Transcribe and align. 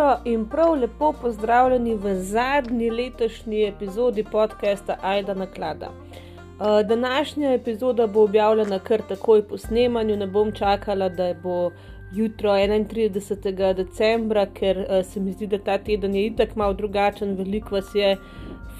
Živijo 0.00 0.16
in 0.24 0.48
prav 0.48 0.74
lepo 0.74 1.12
pozdravljeni 1.12 1.94
v 1.94 2.14
zadnji 2.14 2.90
letošnji 2.90 3.64
epizodi 3.64 4.24
podcasta 4.24 4.96
Aida 5.02 5.34
Naklada. 5.34 5.90
Uh, 5.90 6.88
današnja 6.88 7.52
epizoda 7.52 8.06
bo 8.06 8.22
objavljena 8.22 8.78
kar 8.78 9.02
takoj 9.08 9.42
po 9.48 9.58
snemanju, 9.58 10.16
ne 10.16 10.26
bom 10.26 10.52
čakala, 10.52 11.08
da 11.08 11.34
bo 11.42 11.70
jutro 12.12 12.50
31. 12.50 13.74
decembra, 13.74 14.46
ker 14.46 14.78
uh, 14.78 15.06
se 15.06 15.20
mi 15.20 15.32
zdi, 15.32 15.46
da 15.46 15.58
ta 15.58 15.78
teden 15.78 16.14
je 16.14 16.26
itak 16.26 16.56
malo 16.56 16.72
drugačen, 16.72 17.36
veliko 17.36 17.74
vas 17.74 17.94
je, 17.94 18.16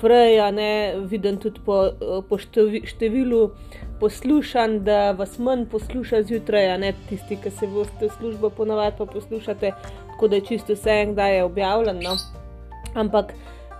freja, 0.00 0.50
ne 0.50 0.94
vidim 1.10 1.36
tudi 1.40 1.60
po, 1.64 1.90
po 2.28 2.38
številu 2.38 3.50
poslušanj, 4.00 4.78
da 4.84 5.12
vas 5.12 5.38
manj 5.38 5.66
posluša 5.70 6.22
zjutraj, 6.28 6.72
ne 6.80 6.92
tisti, 7.08 7.36
ki 7.42 7.52
se 7.52 7.68
boste 7.68 8.08
v 8.08 8.12
službo 8.18 8.50
ponovadi 8.50 8.96
pa 8.98 9.06
poslušate, 9.06 9.72
tako 10.12 10.28
da 10.28 10.40
je 10.40 10.46
čisto 10.48 10.76
vse 10.76 11.00
en, 11.04 11.14
da 11.14 11.28
je 11.28 11.44
objavljeno. 11.44 12.16
Ampak 12.94 13.34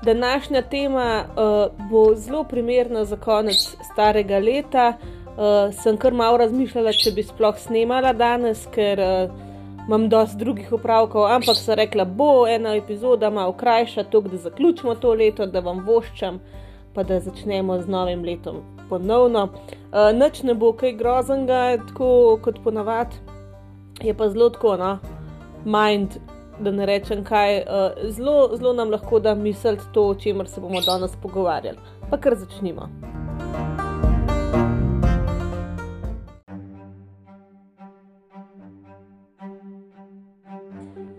današnja 0.05 0.63
tema 0.63 1.25
uh, 1.25 1.89
bo 1.91 2.15
zelo 2.15 2.45
primerna 2.45 3.05
za 3.05 3.17
konec 3.17 3.77
starega 3.93 4.39
leta. 4.39 4.93
Uh, 5.31 5.75
sem 5.83 5.97
kar 5.97 6.13
malo 6.13 6.37
razmišljala, 6.37 6.93
če 6.93 7.15
bi 7.17 7.23
sploh 7.25 7.57
snemala 7.57 8.13
danes, 8.13 8.67
ker 8.75 9.01
uh, 9.01 9.50
imam 9.91 10.09
dosti 10.09 10.37
drugih 10.39 10.73
upravkov, 10.73 11.25
ampak 11.27 11.57
sem 11.59 11.75
rekla, 11.75 12.05
bo 12.05 12.47
ena 12.49 12.77
epizoda 12.77 13.31
malo 13.31 13.53
krajša, 13.53 14.05
tako 14.05 14.29
da 14.29 14.37
zaključimo 14.37 14.95
to 14.95 15.15
leto, 15.15 15.47
da 15.47 15.61
vam 15.61 15.81
voščam, 15.87 16.39
pa 16.95 17.03
da 17.03 17.19
začnemo 17.21 17.81
z 17.83 17.89
novim 17.89 18.23
letom 18.25 18.61
ponovno. 18.89 19.43
Uh, 19.43 20.15
Noč 20.15 20.43
ne 20.43 20.55
bo 20.55 20.71
kaj 20.73 20.93
groznega, 20.93 21.81
tako 21.89 22.39
kot 22.43 22.63
ponavadi, 22.65 23.19
je 24.03 24.15
pa 24.15 24.31
zelo 24.31 24.51
tako, 24.55 24.77
no, 24.77 24.93
mind, 25.65 26.21
da 26.61 26.71
ne 26.71 26.87
rečem 26.87 27.27
kaj, 27.27 27.59
uh, 27.67 28.11
zelo, 28.15 28.57
zelo 28.57 28.73
nam 28.73 28.95
lahko 28.95 29.19
da 29.19 29.35
misliti 29.35 29.91
to, 29.93 30.07
o 30.07 30.15
čemer 30.15 30.49
se 30.49 30.61
bomo 30.61 30.87
danes 30.87 31.19
pogovarjali. 31.23 31.79
Pa 32.11 32.17
kar 32.17 32.39
začnimo. 32.39 32.87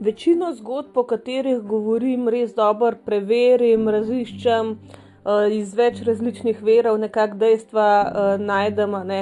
Večino 0.02 0.54
zgodb, 0.54 0.88
po 0.94 1.04
katerih 1.04 1.60
govorim, 1.62 2.26
res 2.34 2.56
dobro 2.58 2.96
preverim, 3.06 3.84
raziščem 3.94 4.72
uh, 4.74 5.44
iz 5.54 5.76
več 5.78 6.00
različnih 6.08 6.64
verov, 6.66 6.98
nekako 7.04 7.38
dejstva 7.44 7.90
uh, 8.02 8.30
najdemo, 8.42 9.04
ne, 9.06 9.20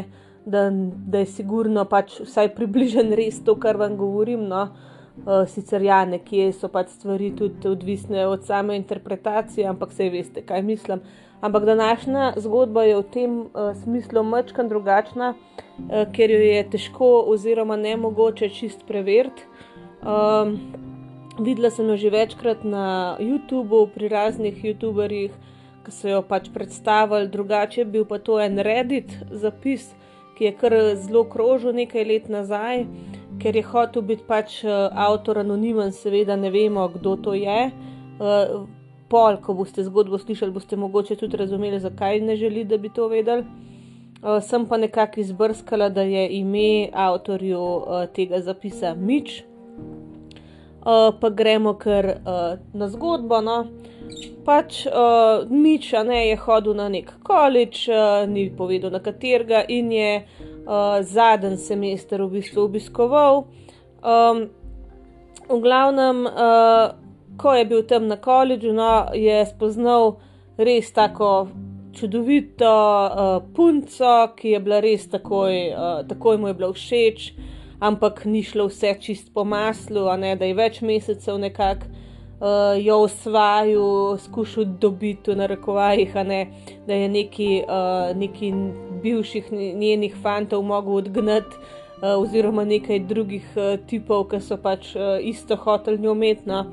da, 0.48 0.70
da 0.72 1.26
je 1.26 1.28
sigurno 1.34 1.84
pač 1.84 2.16
vsaj 2.24 2.54
približen 2.56 3.12
res 3.20 3.42
to, 3.44 3.58
kar 3.60 3.76
vam 3.82 4.00
govorim. 4.00 4.48
No. 4.48 4.70
Uh, 5.20 5.44
sicer 5.52 5.84
ja, 5.84 6.00
nekje 6.08 6.48
so 6.56 6.72
pač 6.72 6.96
stvari 6.96 7.34
tudi 7.36 7.68
odvisne 7.68 8.24
od 8.32 8.48
same 8.48 8.80
interpretacije, 8.80 9.68
ampak 9.68 9.92
vse 9.92 10.08
veste, 10.16 10.48
kaj 10.48 10.64
mislim. 10.64 11.04
Ampak 11.44 11.68
današnja 11.68 12.38
zgodba 12.40 12.86
je 12.88 12.96
v 13.02 13.08
tem 13.12 13.40
uh, 13.42 13.74
smislu 13.84 14.24
mačkan 14.24 14.72
drugačna, 14.72 15.34
uh, 15.36 16.08
ker 16.16 16.32
jo 16.32 16.40
je 16.40 16.64
težko 16.72 17.18
oziroma 17.36 17.76
ne 17.76 17.98
mogoče 18.00 18.48
čist 18.56 18.88
preveriti. 18.88 19.44
Um, 20.00 20.60
videla 21.40 21.70
sem 21.70 21.88
jo 21.88 21.98
že 21.98 22.10
večkrat 22.10 22.64
na 22.64 23.18
YouTubu, 23.20 23.88
pri 23.92 24.08
raznih 24.08 24.64
YouTuberjih, 24.64 25.32
ki 25.84 25.92
so 25.92 26.08
jo 26.08 26.22
pač 26.24 26.48
predstavili, 26.54 27.28
drugače 27.28 27.86
bil 27.86 28.06
pa 28.06 28.20
to 28.20 28.40
en 28.40 28.60
Reddit 28.60 29.12
zapis, 29.32 29.92
ki 30.38 30.46
je 30.46 30.52
kar 30.56 30.74
zelo 30.96 31.26
krožil 31.28 31.76
nekaj 31.76 32.06
let 32.06 32.30
nazaj, 32.32 32.86
ker 33.44 33.56
je 33.56 33.64
hotel 33.64 34.02
biti 34.02 34.24
pač 34.28 34.64
uh, 34.64 34.88
avtor 34.96 35.40
anonimen, 35.44 35.92
seveda 35.92 36.36
ne 36.36 36.52
vemo, 36.52 36.88
kdo 36.96 37.16
to 37.20 37.34
je. 37.36 37.72
Uh, 38.20 38.68
pol, 39.10 39.40
ko 39.44 39.56
boste 39.58 39.84
zgodbo 39.84 40.20
slišali, 40.20 40.54
boste 40.56 40.80
mogoče 40.80 41.16
tudi 41.20 41.38
razumeli, 41.38 41.80
zakaj 41.80 42.22
ne 42.22 42.36
želi, 42.40 42.64
da 42.64 42.78
bi 42.78 42.92
to 42.94 43.08
vedeli. 43.12 43.44
Uh, 44.20 44.40
sem 44.44 44.66
pa 44.68 44.78
nekako 44.78 45.20
izbrskala, 45.20 45.90
da 45.90 46.08
je 46.08 46.28
ime 46.40 46.90
avtorju 46.94 47.60
uh, 47.60 48.08
tega 48.16 48.40
zapisa 48.42 48.96
Mič. 48.96 49.49
Uh, 50.80 51.12
pa 51.20 51.30
gremo 51.30 51.74
kar 51.74 52.06
uh, 52.06 52.58
na 52.74 52.88
zgodbo. 52.88 53.42
No. 53.42 53.58
Pač 54.46 54.86
uh, 54.88 55.46
Mič 55.52 55.92
ne, 56.08 56.22
je 56.30 56.38
hodil 56.40 56.74
na 56.74 56.88
nek 56.90 57.12
količ, 57.24 57.90
uh, 57.92 58.24
ni 58.26 58.50
povedal 58.50 58.90
na 58.90 59.04
katerega, 59.04 59.62
in 59.68 59.92
je 59.92 60.14
uh, 60.24 61.04
zadnji 61.04 61.60
semester 61.60 62.24
v 62.24 62.40
bistvu 62.40 62.66
obiskoval. 62.66 63.46
Um, 64.00 64.48
v 65.50 65.60
glavnem, 65.62 66.26
uh, 66.26 66.96
ko 67.38 67.54
je 67.54 67.66
bil 67.66 67.84
tam 67.84 68.08
na 68.08 68.18
koledžu, 68.18 68.74
no, 68.74 69.12
je 69.14 69.46
spoznal 69.52 70.18
res 70.58 70.92
tako 70.96 71.50
čudovito 71.94 72.66
uh, 72.66 73.44
punco, 73.56 74.32
ki 74.36 74.56
je 74.56 74.60
bila 74.60 74.80
res 74.80 75.08
takoj, 75.12 75.54
uh, 75.74 76.02
takoj 76.08 76.38
mu 76.38 76.48
je 76.48 76.54
bila 76.54 76.72
všeč, 76.74 77.34
ampak 77.80 78.26
ni 78.26 78.44
šlo 78.44 78.68
vse 78.68 78.96
čist 79.02 79.34
po 79.34 79.44
maslu, 79.44 80.06
ne, 80.18 80.36
da 80.36 80.46
je 80.46 80.54
več 80.54 80.82
mesecev 80.82 81.40
nekako 81.40 81.88
uh, 82.40 82.86
jo 82.86 83.02
osvajal, 83.06 84.18
skušal 84.18 84.66
dobiti 84.66 85.32
v 85.32 85.36
narekovajih, 85.36 86.16
ne, 86.26 86.40
da 86.88 86.94
je 86.94 87.10
neki, 87.10 87.50
uh, 87.64 88.18
neki 88.18 88.54
bivših 89.04 89.52
njenih 89.54 90.16
fantov 90.22 90.64
mogel 90.64 91.04
odgnati, 91.04 91.56
uh, 92.02 92.18
oziroma 92.18 92.66
nekaj 92.66 93.00
drugih 93.00 93.48
uh, 93.56 93.76
tipov, 93.88 94.28
ki 94.32 94.42
so 94.44 94.58
pač 94.58 94.94
uh, 94.96 95.18
isto 95.22 95.56
hotel 95.56 96.00
njo 96.00 96.12
umetno, 96.12 96.66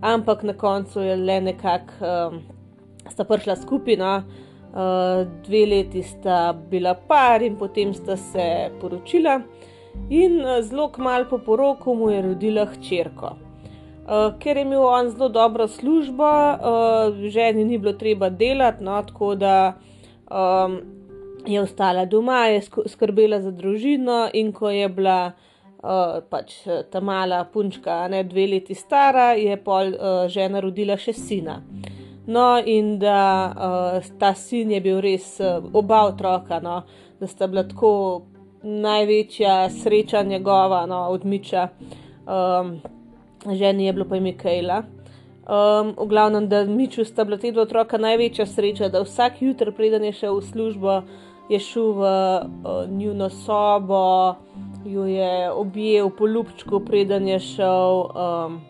ampak 0.00 0.42
na 0.42 0.54
koncu 0.58 1.00
je 1.00 1.16
le 1.16 1.40
nekako 1.40 2.06
um, 2.06 2.40
sta 3.10 3.24
prišla 3.24 3.56
skupina. 3.56 4.22
Uh, 4.72 5.28
dve 5.44 5.66
leti 5.68 6.00
sta 6.02 6.54
bila 6.70 6.94
par 6.94 7.42
in 7.44 7.58
potem 7.60 7.90
sta 7.92 8.16
se 8.16 8.70
poročila, 8.80 9.42
in 10.10 10.40
uh, 10.40 10.60
zelo 10.62 10.88
kmalo 10.92 11.28
po 11.30 11.38
poroku 11.38 11.94
mu 11.94 12.10
je 12.10 12.22
rodila 12.22 12.66
hčerko. 12.66 13.36
Uh, 14.02 14.34
ker 14.38 14.56
je 14.56 14.62
imel 14.62 14.82
on 14.86 15.08
zelo 15.08 15.28
dobro 15.28 15.68
službo, 15.68 16.24
uh, 16.24 17.28
ženi 17.30 17.64
ni 17.64 17.78
bilo 17.78 17.92
treba 17.92 18.30
delati, 18.30 18.84
no, 18.84 19.02
tako 19.02 19.34
da 19.34 19.74
um, 20.30 20.80
je 21.46 21.60
ostala 21.60 22.04
doma, 22.04 22.46
je 22.46 22.62
skrbela 22.86 23.40
za 23.40 23.50
družino, 23.50 24.28
in 24.32 24.52
ko 24.52 24.70
je 24.70 24.88
bila 24.88 25.32
uh, 25.82 26.18
pač 26.30 26.54
ta 26.90 27.00
mala 27.00 27.44
punčka, 27.44 28.08
ne 28.08 28.24
dve 28.24 28.46
leti 28.46 28.74
stara, 28.74 29.32
je 29.38 29.56
pol 29.56 29.94
uh, 29.94 30.26
žena 30.28 30.60
rodila 30.60 30.96
še 30.96 31.12
sina. 31.12 31.60
No, 32.26 32.58
in 32.58 32.98
da 33.02 33.22
uh, 33.50 34.12
ta 34.18 34.34
sin 34.34 34.70
je 34.70 34.80
bil 34.80 35.00
res 35.02 35.34
uh, 35.42 35.58
oba 35.74 36.04
otroka, 36.10 36.60
no, 36.62 36.82
da 37.20 37.26
sta 37.26 37.46
bila 37.46 37.64
tako 37.66 38.22
največja 38.62 39.70
sreča 39.70 40.22
njegova, 40.22 40.86
no, 40.86 41.08
odmiča. 41.08 41.68
Um, 42.26 42.80
ženi 43.54 43.86
je 43.86 43.92
bilo 43.92 44.06
pa 44.08 44.16
ime 44.16 44.36
Kejla. 44.38 44.82
Um, 45.42 45.94
v 45.98 46.06
glavnem, 46.06 46.48
da 46.48 46.64
Miču 46.64 47.04
sta 47.04 47.24
bila 47.24 47.36
te 47.36 47.50
dva 47.52 47.62
otroka 47.62 47.98
največja 47.98 48.46
sreča, 48.46 48.88
da 48.88 49.02
vsak 49.02 49.42
jutr, 49.42 49.72
preden 49.74 50.04
je 50.04 50.12
šel 50.12 50.38
v 50.38 50.44
službo, 50.46 51.00
je 51.50 51.58
šel 51.58 51.92
v 51.92 52.02
uh, 52.02 52.90
njuno 52.90 53.30
sobo, 53.30 54.36
jo 54.86 55.06
je 55.06 55.50
objel 55.50 56.10
po 56.10 56.26
lupčku, 56.26 56.80
preden 56.80 57.26
je 57.28 57.38
šel. 57.38 58.06
Um, 58.14 58.60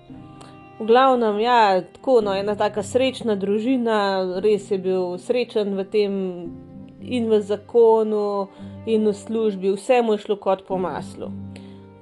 v 0.81 0.87
glavnem, 0.87 1.41
ja, 1.41 1.83
tako 1.93 2.21
no, 2.25 2.33
ena 2.35 2.57
taka 2.57 2.83
srečna 2.83 3.37
družina, 3.37 4.25
res 4.41 4.71
je 4.71 4.79
bil 4.81 5.19
srečen 5.19 5.77
v 5.77 5.85
tem 5.85 6.15
in 7.03 7.29
v 7.29 7.41
zakonu, 7.45 8.49
in 8.87 9.07
v 9.07 9.15
službi, 9.15 9.73
vse 9.73 10.03
mu 10.03 10.13
je 10.13 10.25
šlo 10.27 10.37
kot 10.37 10.67
po 10.67 10.79
maslu. 10.79 11.31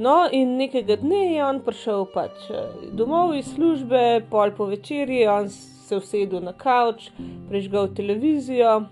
No, 0.01 0.29
in 0.33 0.57
nekega 0.57 0.97
dne 0.97 1.35
je 1.35 1.41
on 1.45 1.59
prišel 1.61 2.07
pač 2.15 2.47
eh, 2.49 2.89
domov 2.97 3.35
iz 3.37 3.51
službe, 3.53 4.23
pol 4.31 4.55
po 4.57 4.65
večerji, 4.71 5.27
on 5.29 5.51
se 5.53 5.97
usedel 5.97 6.41
na 6.41 6.55
kavč, 6.57 7.11
prežgal 7.49 7.91
televizijo. 7.95 8.87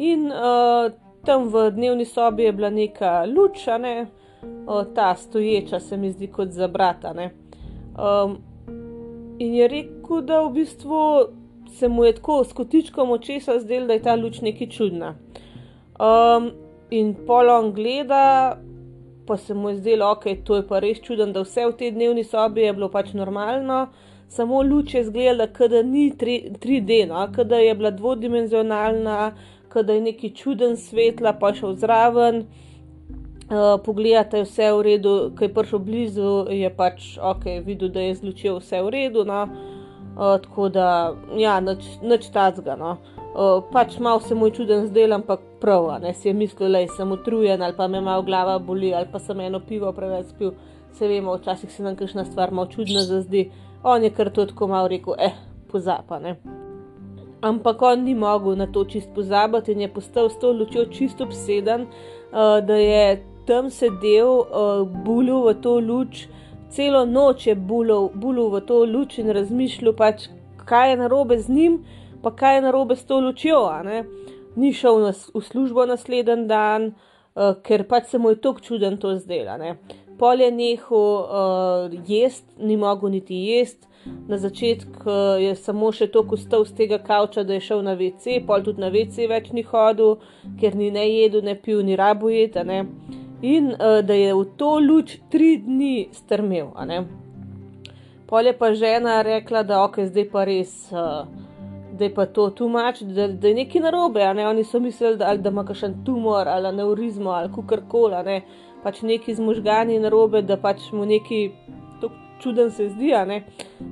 In 0.00 0.28
uh, 0.32 0.92
tam 1.24 1.48
v 1.52 1.70
dnevni 1.76 2.04
sobi 2.04 2.46
je 2.48 2.52
bila 2.52 2.70
neka 2.70 3.24
luč, 3.28 3.66
ne, 3.80 4.06
uh, 4.42 4.84
ta 4.94 5.14
stoječa, 5.14 5.80
se 5.80 5.96
mi 5.96 6.10
zdi 6.12 6.26
kot 6.26 6.48
za 6.56 6.68
brata. 6.68 7.12
Um, 7.12 8.38
in 9.38 9.54
je 9.54 9.68
rekel, 9.68 10.22
da 10.24 10.40
v 10.42 10.52
bistvu 10.56 11.00
se 11.72 11.88
mu 11.88 12.04
je 12.04 12.14
tako 12.14 12.44
s 12.44 12.52
kotičkom 12.52 13.10
očesa 13.10 13.60
zdelo, 13.60 13.86
da 13.86 13.92
je 13.92 14.02
ta 14.02 14.14
luč 14.14 14.40
nekaj 14.40 14.68
čudna. 14.68 15.14
Um, 16.00 16.50
in 16.90 17.14
polon 17.26 17.72
gleda, 17.72 18.56
pa 19.26 19.36
se 19.36 19.54
mu 19.54 19.68
je 19.68 19.76
zdelo, 19.76 20.06
da 20.06 20.10
okay, 20.10 20.28
je 20.28 20.44
to 20.44 20.62
pa 20.68 20.78
res 20.80 21.00
čuden, 21.04 21.32
da 21.32 21.42
vse 21.44 21.66
v 21.66 21.76
tej 21.76 21.90
dnevni 21.92 22.24
sobi 22.24 22.64
je 22.64 22.72
bilo 22.72 22.88
pač 22.88 23.12
normalno, 23.12 23.82
samo 24.28 24.62
luč 24.62 24.94
je 24.94 25.04
zgledala, 25.04 25.46
da 25.46 25.82
ni 25.82 26.10
3D, 26.16 27.04
no? 27.08 27.26
da 27.44 27.56
je 27.56 27.74
bila 27.74 27.90
dvodimenzionalna, 27.90 29.32
da 29.74 29.92
je 29.92 30.00
neki 30.00 30.32
čuden 30.34 30.76
svetla, 30.76 31.32
pa 31.32 31.52
šel 31.54 31.76
zraven. 31.76 32.46
uh, 33.50 33.76
pogledate, 33.84 34.38
je 34.38 34.44
vse 34.44 34.72
v 34.72 34.82
redu, 34.82 35.14
ki 35.38 35.44
je 35.44 35.54
prišel 35.54 35.78
blizu, 35.78 36.32
je 36.48 36.70
pač 36.76 37.18
ok, 37.18 37.44
videl, 37.66 37.92
da 37.92 38.00
je 38.00 38.14
zlučil 38.14 38.58
vse 38.58 38.82
v 38.82 38.90
redu. 38.90 39.24
No? 39.24 39.42
Uh, 40.16 40.38
tako 40.40 40.68
da, 40.68 41.14
ja, 41.36 41.60
noč 41.60 42.30
tacga. 42.32 42.76
No? 42.76 42.96
Uh, 43.30 43.62
pač 43.72 43.98
malo 43.98 44.20
se 44.20 44.34
mu 44.34 44.46
je 44.46 44.52
čuden 44.58 44.86
zdel, 44.88 45.12
ampak 45.12 45.40
prav, 45.60 45.86
ne 46.02 46.14
si 46.14 46.28
je 46.28 46.34
mislil, 46.34 46.72
da 46.72 46.80
sem 46.96 47.12
utrujen 47.12 47.62
ali 47.62 47.76
pa 47.76 47.86
me 47.88 48.00
malo 48.00 48.22
glava 48.22 48.58
boli 48.58 48.94
ali 48.94 49.06
pa 49.12 49.18
sem 49.18 49.40
eno 49.40 49.60
pivo 49.60 49.92
preveč 49.92 50.32
pil. 50.38 50.52
Se 50.92 51.06
vemo, 51.08 51.36
včasih 51.36 51.70
se 51.70 51.82
nam 51.82 51.94
kakšna 51.96 52.24
stvar 52.24 52.50
malo 52.50 52.66
čudna 52.66 53.04
zazdi. 53.06 53.50
On 53.82 54.02
je 54.02 54.10
kar 54.10 54.30
to 54.30 54.46
tako 54.46 54.66
malo 54.66 54.88
rekel, 54.88 55.14
eh, 55.18 55.32
pozapane. 55.70 56.36
Ampak 57.40 57.82
on 57.82 58.02
ni 58.04 58.14
mogel 58.14 58.56
na 58.56 58.66
to 58.66 58.84
čist 58.84 59.14
pozabiti 59.14 59.72
in 59.72 59.80
je 59.80 59.88
postal 59.94 60.28
s 60.30 60.38
to 60.38 60.52
lučjo 60.52 60.84
čisto 60.90 61.24
obseden, 61.24 61.82
uh, 61.82 62.58
da 62.66 62.74
je 62.74 63.22
tam 63.46 63.70
sedel, 63.70 64.42
uh, 64.42 64.82
bulil 65.04 65.46
v 65.46 65.54
to 65.62 65.78
luč, 65.78 66.26
celo 66.68 67.04
noč 67.06 67.46
je 67.46 67.54
bulil, 67.54 68.10
bulil 68.14 68.50
v 68.50 68.60
to 68.66 68.84
luč 68.84 69.18
in 69.18 69.30
razmišljal, 69.30 69.94
pač, 69.96 70.28
kaj 70.64 70.90
je 70.90 70.96
narobe 70.96 71.38
z 71.38 71.48
njim, 71.48 71.80
pa 72.22 72.34
kaj 72.36 72.56
je 72.56 72.64
narobe 72.66 72.96
s 72.96 73.04
to 73.04 73.20
lučjo. 73.20 73.62
Ni 74.56 74.72
šel 74.72 75.00
na, 75.00 75.12
v 75.34 75.42
službo 75.42 75.86
naslednji 75.86 76.46
dan, 76.50 76.92
uh, 77.34 77.54
ker 77.62 77.86
pač 77.88 78.10
se 78.10 78.18
mu 78.18 78.30
je 78.30 78.40
tako 78.40 78.60
čuden 78.60 78.98
to 78.98 79.14
zdelo. 79.18 79.74
Pol 80.18 80.40
je 80.40 80.50
nehal 80.50 81.06
uh, 81.22 82.00
jesti, 82.06 82.58
ni 82.58 82.76
mogel 82.76 83.10
niti 83.10 83.34
jesti. 83.34 83.86
Na 84.28 84.38
začetku 84.38 85.12
je 85.40 85.54
samo 85.60 85.90
še 85.92 86.06
to 86.08 86.22
kustal 86.24 86.64
z 86.64 86.72
tega 86.76 86.98
kavča, 87.04 87.44
da 87.44 87.58
je 87.58 87.60
šel 87.60 87.82
na 87.84 87.92
WC, 87.96 88.38
pol 88.48 88.64
tudi 88.64 88.80
na 88.80 88.88
WC 88.88 89.28
več 89.28 89.50
ni 89.52 89.60
hodil, 89.62 90.16
ker 90.60 90.76
ni 90.76 90.88
ne 90.90 91.04
jedel, 91.04 91.44
ne 91.44 91.52
pil, 91.54 91.82
ni 91.84 91.98
rabo 92.00 92.32
jedel 92.32 92.88
in 93.42 93.72
uh, 93.72 94.00
da 94.04 94.14
je 94.14 94.34
v 94.34 94.44
to 94.56 94.78
luč 94.78 95.18
tri 95.30 95.56
dni 95.56 96.08
strmel. 96.12 96.72
Pol 98.26 98.46
je 98.46 98.52
pa 98.58 98.72
žena 98.74 99.22
rekla, 99.22 99.62
da 99.62 99.82
ok, 99.84 100.04
zdaj 100.06 100.26
pa 100.32 100.44
res, 100.44 100.72
uh, 100.92 101.24
da 102.00 102.08
je 102.08 102.14
pa 102.14 102.24
to 102.26 102.48
tumač, 102.56 103.02
da, 103.04 103.28
da 103.28 103.48
je 103.48 103.54
nekaj 103.54 103.82
narobe. 103.84 104.24
Ne? 104.34 104.48
Oni 104.48 104.64
so 104.64 104.80
mislili, 104.80 105.18
da, 105.20 105.34
da 105.36 105.52
ima 105.52 105.64
kakšen 105.68 105.98
tumor 106.04 106.48
ali 106.48 106.72
neurizmo 106.76 107.30
ali 107.36 107.52
kar 107.68 107.82
koli, 107.88 108.40
pač 108.82 109.02
neki 109.02 109.34
z 109.34 109.44
možgani 109.44 109.98
narobe, 110.00 110.42
da 110.42 110.56
pač 110.56 110.88
mu 110.92 111.06
neki. 111.06 111.50
Čuden 112.40 112.70
se 112.72 112.86
zdi, 112.88 113.10
ne? 113.28 113.42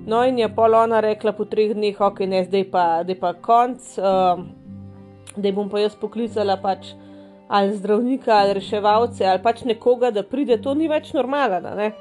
No, 0.08 0.22
in 0.24 0.38
je 0.40 0.46
pol 0.56 0.72
ona 0.74 1.02
rekla 1.04 1.34
po 1.36 1.44
treh 1.44 1.74
dneh, 1.76 1.98
ok, 2.00 2.22
ne, 2.24 2.38
zdaj 2.46 2.62
pa, 2.72 2.84
zdaj 3.02 3.18
pa 3.20 3.32
konc, 3.44 3.90
uh, 4.00 4.40
da 5.36 5.52
bom 5.52 5.68
pa 5.68 5.82
jaz 5.82 5.92
poklicala 6.00 6.56
pač 6.62 6.94
ali 7.48 7.76
zdravnika, 7.76 8.32
ali 8.32 8.54
reševalce, 8.56 9.26
ali 9.28 9.42
pač 9.44 9.66
nekoga, 9.68 10.08
da 10.16 10.24
pride, 10.24 10.56
to 10.64 10.72
ni 10.72 10.88
več 10.88 11.12
normalno. 11.12 11.92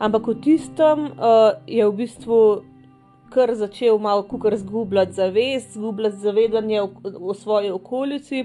Ampak 0.00 0.32
v 0.32 0.38
tistem 0.48 1.10
uh, 1.12 1.60
je 1.68 1.84
v 1.84 1.92
bistvu 2.00 2.40
kar 3.32 3.54
začel 3.54 3.98
malo 3.98 4.22
kukar 4.28 4.56
zgubljati 4.56 5.12
zavest, 5.12 5.72
zgubljati 5.74 6.16
zavedanje 6.16 6.82
v, 6.82 6.88
v 7.04 7.34
svoji 7.34 7.70
okolici. 7.70 8.44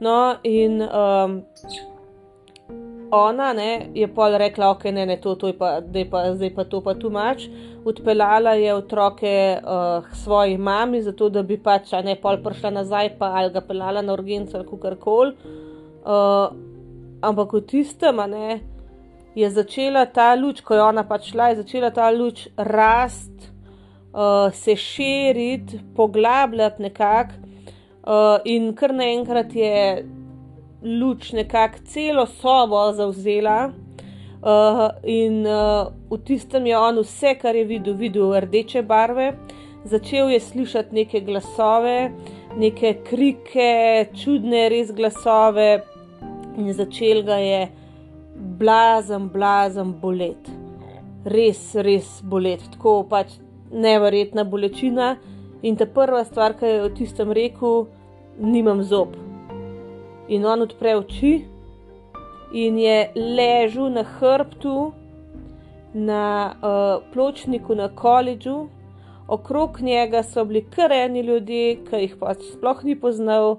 No, 0.00 0.34
in 0.42 0.82
um, 0.82 1.40
ona 3.10 3.52
ne, 3.52 3.88
je 3.94 4.08
pol 4.14 4.36
rekla, 4.38 4.70
ok, 4.70 4.84
ne, 4.84 5.06
ne, 5.06 5.16
to, 5.20 5.34
to 5.34 5.52
je 5.52 5.56
pa, 5.58 5.80
pa, 6.10 6.24
zdaj 6.34 6.54
pa 6.54 6.64
to 6.64 6.80
pa 6.84 6.94
tu 6.94 7.10
mač. 7.10 7.46
Odpeljala 7.86 8.56
je 8.58 8.74
otroke 8.74 9.34
uh, 9.62 10.04
svoji 10.24 10.58
mami, 10.58 11.02
zato 11.02 11.28
da 11.30 11.42
bi 11.42 11.58
pač 11.62 11.92
ne 12.04 12.16
pol 12.20 12.40
prišla 12.42 12.70
nazaj, 12.80 13.14
pa 13.18 13.30
ali 13.40 13.52
ga 13.54 13.62
peljala 13.62 14.02
na 14.02 14.12
urgenco 14.12 14.58
ali 14.58 14.80
kar 14.82 14.96
koli. 14.98 15.36
Uh, 16.06 16.50
ampak 17.22 17.52
v 17.52 17.62
tistem, 17.66 18.20
ne, 18.30 18.60
je 19.36 19.50
začela 19.50 20.06
ta 20.06 20.34
luč, 20.34 20.60
ko 20.60 20.74
je 20.74 20.82
ona 20.82 21.04
pač 21.04 21.30
šla, 21.30 21.52
je 21.52 21.62
začela 21.62 21.90
ta 21.94 22.10
luč 22.10 22.48
rast, 22.56 23.52
uh, 24.16 24.54
se 24.54 24.76
širiti, 24.76 25.80
poglabljati 25.96 26.82
nekako, 26.82 27.32
uh, 28.02 28.38
in 28.44 28.72
kar 28.74 28.94
naenkrat 28.94 29.54
je 29.54 30.04
luč 30.82 31.32
nekako 31.32 31.78
celo 31.84 32.26
sobo 32.26 32.92
zauzela. 32.92 33.70
Uh, 34.46 34.88
in 35.02 35.46
uh, 35.46 35.88
v 36.10 36.18
tistem 36.24 36.66
je 36.66 36.78
on 36.78 37.00
vse, 37.02 37.34
kar 37.40 37.56
je 37.56 37.64
videl, 37.64 37.94
videl 37.94 38.34
rdeče 38.40 38.82
barve, 38.82 39.32
začel 39.84 40.30
je 40.30 40.40
slišati 40.40 40.94
neke 40.94 41.20
glasove, 41.20 42.12
neke 42.56 42.94
krike, 43.08 44.06
čudne 44.14 44.68
res 44.70 44.92
glasove, 44.94 45.80
in 46.56 46.70
začel 46.72 47.24
ga 47.26 47.40
je 47.42 47.64
blazen, 48.60 49.26
blazen 49.32 49.96
bolet. 50.00 50.52
Res, 51.26 51.74
res 51.82 52.20
bolet, 52.22 52.62
tako 52.76 53.00
pač 53.10 53.40
neverjetna 53.72 54.44
bolečina. 54.44 55.16
In 55.62 55.76
ta 55.76 55.86
prva 55.86 56.24
stvar, 56.24 56.54
ki 56.58 56.66
je 56.66 56.82
o 56.82 56.88
tistem 56.88 57.32
rekel, 57.32 57.86
nimam 58.38 58.82
zob. 58.82 59.16
In 60.28 60.46
on 60.46 60.62
odpre 60.62 60.96
oči 60.96 61.32
in 62.52 62.78
je 62.78 63.10
ležal 63.16 63.90
na 63.90 64.02
hrbtu, 64.02 64.92
na 65.94 66.52
uh, 66.52 67.02
pločniku 67.12 67.74
na 67.74 67.88
koledžu, 67.88 68.66
okrog 69.28 69.80
njega 69.80 70.22
so 70.22 70.44
bili 70.44 70.64
kar 70.70 70.92
eni 70.92 71.20
ljudje, 71.20 71.78
ki 71.88 72.02
jih 72.04 72.16
pač 72.20 72.44
sploh 72.52 72.84
ni 72.84 72.98
poznal. 73.00 73.58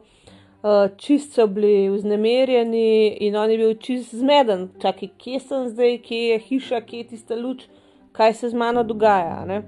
Uh, 0.57 0.89
čist 0.97 1.35
so 1.37 1.45
bili 1.47 1.89
vznemirjeni 1.89 3.17
in 3.21 3.35
on 3.35 3.51
je 3.51 3.57
bil 3.57 3.75
čist 3.79 4.15
zmeden, 4.15 4.67
čakaj, 4.81 5.09
kje 5.17 5.39
sem 5.39 5.67
zdaj, 5.69 5.97
kje 6.03 6.21
je 6.31 6.39
hiša, 6.47 6.81
kje 6.81 6.97
je 6.99 7.07
tista 7.11 7.35
luč, 7.37 7.67
kaj 8.11 8.33
se 8.33 8.49
z 8.49 8.57
mano 8.57 8.83
dogaja. 8.83 9.45
Ne? 9.45 9.61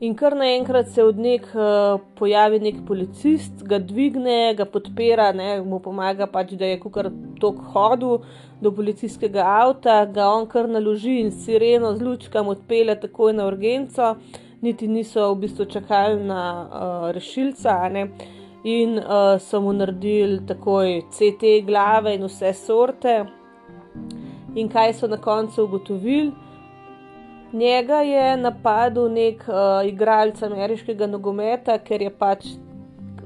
In 0.00 0.14
kar 0.16 0.32
naenkrat 0.32 0.88
se 0.88 1.04
od 1.04 1.18
nek 1.20 1.42
uh, 1.52 2.00
pojavi 2.16 2.56
nek 2.64 2.78
policist, 2.88 3.58
ga 3.68 3.76
dvigne, 3.84 4.54
ga 4.56 4.64
podpira, 4.64 5.26
ne, 5.36 5.48
mu 5.60 5.76
pomaga, 5.84 6.24
pač, 6.24 6.54
da 6.56 6.70
je 6.70 6.78
kar 6.80 7.10
tok 7.42 7.58
hodil 7.74 8.22
do 8.64 8.72
policijskega 8.72 9.44
avta, 9.44 9.98
ga 10.08 10.30
on 10.32 10.48
kar 10.48 10.70
naloži 10.72 11.18
in 11.20 11.28
sireno 11.44 11.92
z 11.98 12.06
lučkam 12.06 12.48
odpele 12.48 12.96
takoj 13.02 13.36
na 13.36 13.44
urgenco, 13.52 14.14
niti 14.64 14.88
niso 14.88 15.34
v 15.34 15.42
bistvu 15.44 15.68
čakali 15.76 16.24
na 16.32 16.42
uh, 16.64 17.08
rešilca 17.12 17.76
in 18.64 18.96
uh, 18.96 19.36
so 19.36 19.60
mu 19.60 19.76
naredili 19.76 20.46
takoj 20.48 21.02
CT 21.12 21.58
glave 21.68 22.16
in 22.16 22.24
vse 22.24 22.56
sorte. 22.56 23.18
In 24.56 24.72
kaj 24.72 24.94
so 24.94 25.12
na 25.12 25.20
koncu 25.20 25.68
ugotovili? 25.68 26.32
Njega 27.52 27.94
je 27.94 28.36
napadel 28.36 29.08
nek 29.12 29.42
uh, 29.48 29.88
igralec 29.88 30.42
ameriškega 30.42 31.06
nogometa, 31.06 31.78
ker 31.82 32.02
je 32.02 32.10
pač 32.10 32.46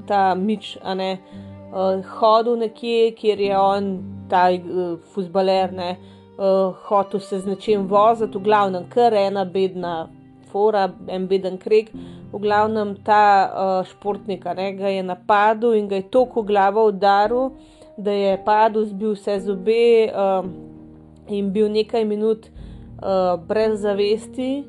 ta 0.08 0.32
mič, 0.34 0.78
a 0.80 0.94
ne 0.96 1.10
uh, 1.18 2.00
hodil 2.18 2.56
nekje, 2.56 3.10
kjer 3.18 3.40
je 3.40 3.58
on, 3.58 3.90
ta 4.32 4.46
uh, 4.48 4.96
futbaler, 5.12 5.72
ne 5.76 5.90
uh, 6.38 6.72
hotel 6.88 7.20
se 7.20 7.42
z 7.42 7.52
nečim 7.52 7.84
voziti, 7.88 8.38
v 8.38 8.48
glavnem, 8.48 8.88
kar 8.88 9.12
ena 9.12 9.44
bedna 9.44 10.08
fora, 10.48 10.88
en 11.08 11.28
beden 11.28 11.60
krek. 11.60 11.92
V 12.32 12.40
glavnem 12.40 12.96
ta 13.04 13.20
uh, 13.44 13.76
športnik 13.84 14.48
ne, 14.56 14.72
ga 14.80 14.88
je 14.88 15.04
napadel 15.04 15.76
in 15.76 15.88
ga 15.88 16.00
je 16.00 16.08
tako 16.08 16.42
glavo 16.42 16.88
udaril, 16.88 17.52
da 17.96 18.10
je 18.10 18.40
padel, 18.44 18.88
zbil 18.88 19.12
vse 19.18 19.36
zobe 19.44 20.08
uh, 20.08 20.48
in 21.28 21.52
bil 21.52 21.68
nekaj 21.68 22.08
minut 22.08 22.48
uh, 22.98 23.40
brez 23.46 23.80
zavesti. 23.80 24.64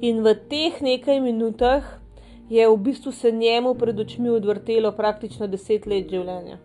In 0.00 0.22
v 0.22 0.34
teh 0.50 0.82
nekaj 0.82 1.20
minutah 1.20 1.84
je 2.50 2.68
v 2.68 2.76
bistvu 2.76 3.12
se 3.12 3.32
njemu 3.32 3.74
pred 3.74 4.00
očmi 4.00 4.30
odvrtelo 4.30 4.92
praktično 4.92 5.46
deset 5.46 5.86
let 5.86 6.10
življenja. 6.10 6.58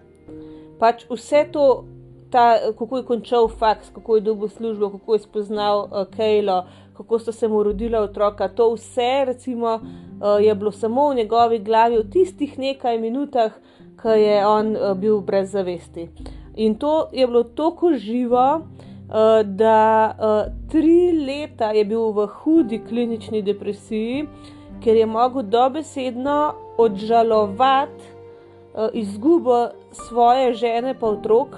Pač 0.79 1.05
vse 1.09 1.45
to, 1.51 1.85
ta, 2.31 2.57
kako 2.77 2.97
je 2.97 3.05
končal 3.07 3.47
faks, 3.47 3.89
kako 3.95 4.15
je 4.15 4.21
dobil 4.21 4.49
službo, 4.49 4.89
kako 4.89 5.13
je 5.13 5.19
spoznal 5.19 5.87
uh, 5.87 6.05
Kejlo, 6.11 6.65
kako 6.97 7.19
so 7.19 7.31
se 7.31 7.47
mu 7.47 7.63
rodila 7.63 8.01
otroka. 8.03 8.47
To 8.47 8.73
vse, 8.73 9.25
recimo, 9.25 9.79
uh, 9.79 10.43
je 10.43 10.55
bilo 10.55 10.71
samo 10.71 11.09
v 11.09 11.15
njegovi 11.15 11.59
glavi 11.59 11.97
v 11.97 12.09
tistih 12.11 12.59
nekaj 12.59 12.99
minutah, 12.99 13.55
ko 14.01 14.09
je 14.09 14.45
on 14.47 14.75
uh, 14.75 14.93
bil 14.97 15.21
brez 15.21 15.51
zavesti. 15.51 16.09
In 16.55 16.75
to 16.75 17.07
je 17.13 17.27
bilo 17.27 17.43
tako 17.43 17.93
živo, 17.95 18.61
da 19.43 20.13
uh, 20.13 20.69
tri 20.71 21.11
leta 21.11 21.71
je 21.71 21.85
bil 21.85 22.11
v 22.13 22.27
hudi 22.27 22.77
klinični 22.89 23.41
depresiji, 23.41 24.27
ker 24.83 24.95
je 24.95 25.05
mogel 25.05 25.43
dobesedno 25.43 26.53
odžalovati 26.77 28.03
uh, 28.73 28.89
izgubo 28.93 29.67
svoje 29.91 30.53
žene 30.53 30.93
pa 30.93 31.07
otrok. 31.07 31.57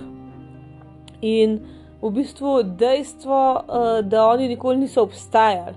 In 1.22 1.60
v 2.02 2.10
bistvu 2.10 2.64
dejstvo, 2.64 3.40
uh, 3.54 4.00
da 4.02 4.26
oni 4.28 4.48
nikoli 4.48 4.78
niso 4.78 5.04
obstajali. 5.04 5.76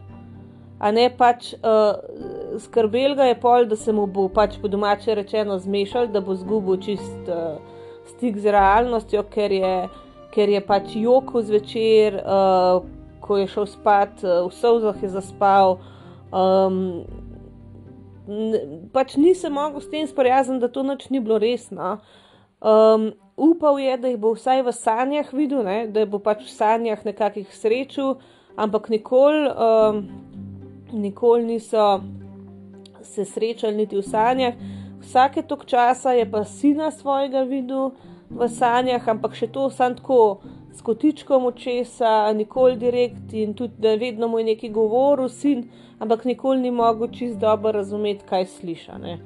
A 0.78 0.90
ne 0.90 1.08
pač 1.16 1.52
uh, 1.54 1.98
skrbel 2.58 3.14
ga 3.14 3.24
je 3.24 3.40
pol, 3.40 3.66
da 3.66 3.76
se 3.76 3.92
mu 3.92 4.06
bo 4.06 4.28
pač 4.28 4.56
po 4.62 4.68
domače 4.68 5.14
rečeno 5.14 5.58
zmešal, 5.58 6.06
da 6.06 6.20
bo 6.20 6.34
zgubil 6.34 6.78
čist 6.80 7.28
uh, 7.28 7.58
stik 8.14 8.38
z 8.38 8.52
realnostjo, 8.52 9.22
ker 9.32 9.52
je, 9.52 9.74
ker 10.34 10.50
je 10.50 10.60
pač 10.66 10.96
jokal 10.98 11.44
zvečer, 11.46 12.18
uh, 12.18 12.82
ko 13.22 13.38
je 13.38 13.46
šel 13.48 13.68
spat, 13.70 14.24
uh, 14.26 14.44
v 14.48 14.52
sovzah 14.58 14.98
je 15.02 15.12
zaspal. 15.14 15.78
Um, 16.34 17.06
pač 18.92 19.14
nisem 19.20 19.54
mogel 19.54 19.84
s 19.84 19.90
tem 19.92 20.06
sprijazniti, 20.08 20.64
da 20.64 20.68
to 20.72 20.82
noč 20.82 21.06
ni 21.12 21.20
bilo 21.22 21.38
resno. 21.38 21.98
Um, 22.64 23.12
upal 23.36 23.78
je, 23.78 23.96
da 24.00 24.10
jih 24.10 24.18
bo 24.18 24.32
vsaj 24.34 24.64
v 24.64 24.72
sanjah 24.72 25.32
videl, 25.32 25.62
ne? 25.66 25.78
da 25.92 26.06
bo 26.08 26.18
pač 26.18 26.46
v 26.46 26.52
sanjah 26.54 27.04
nekakih 27.04 27.50
srečal, 27.54 28.16
ampak 28.56 28.88
nikoli, 28.88 29.46
um, 29.52 30.02
nikoli 30.92 31.44
niso 31.44 32.00
se 33.04 33.24
srečali 33.24 33.76
niti 33.76 34.00
v 34.00 34.02
sanjah. 34.02 34.56
Vsake 35.04 35.44
tok 35.44 35.66
časa 35.68 36.16
je 36.16 36.24
pa 36.24 36.44
sina 36.48 36.88
svojega 36.90 37.44
videl 37.44 37.92
v 38.30 38.48
sanjah, 38.48 39.08
ampak 39.08 39.34
še 39.34 39.50
to 39.52 39.68
sam 39.70 39.96
tako 39.96 40.40
s 40.74 40.82
kotičkom 40.82 41.46
očesa, 41.46 42.32
nikoli 42.32 42.76
direkt 42.76 43.32
in 43.32 43.54
tudi 43.54 43.96
vedno 44.00 44.28
mu 44.28 44.38
je 44.38 44.44
neki 44.44 44.68
govoril 44.68 45.28
sin, 45.28 45.68
ampak 45.98 46.24
nikoli 46.24 46.60
ni 46.60 46.70
mogel 46.70 47.08
čist 47.12 47.38
dobro 47.38 47.72
razumeti, 47.72 48.26
kaj 48.28 48.46
sliša. 48.46 48.98
Ne. 48.98 49.18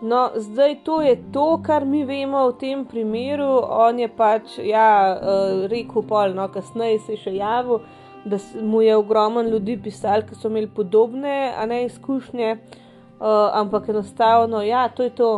No, 0.00 0.30
zdaj 0.36 0.74
to 0.84 1.00
je 1.00 1.16
to, 1.32 1.62
kar 1.64 1.84
mi 1.84 2.04
vemo 2.04 2.48
v 2.48 2.58
tem 2.60 2.84
primeru. 2.84 3.62
On 3.64 3.98
je 3.98 4.08
pač, 4.08 4.58
ja, 4.60 5.16
uh, 5.16 5.64
rekel 5.70 6.04
pol, 6.04 6.34
no, 6.36 6.48
kasneje 6.52 6.98
se 7.06 7.16
je 7.16 7.22
še 7.22 7.32
javil, 7.38 7.80
da 8.26 8.36
mu 8.60 8.82
je 8.82 8.96
ogromno 8.96 9.42
ljudi 9.42 9.78
pisali, 9.82 10.26
ki 10.28 10.36
so 10.36 10.50
imeli 10.50 10.68
podobne, 10.68 11.54
a 11.56 11.64
ne 11.66 11.84
izkušnje, 11.86 12.52
uh, 12.52 13.56
ampak 13.56 13.88
enostavno, 13.88 14.60
ja, 14.62 14.88
to 14.88 15.06
je 15.06 15.14
to. 15.16 15.30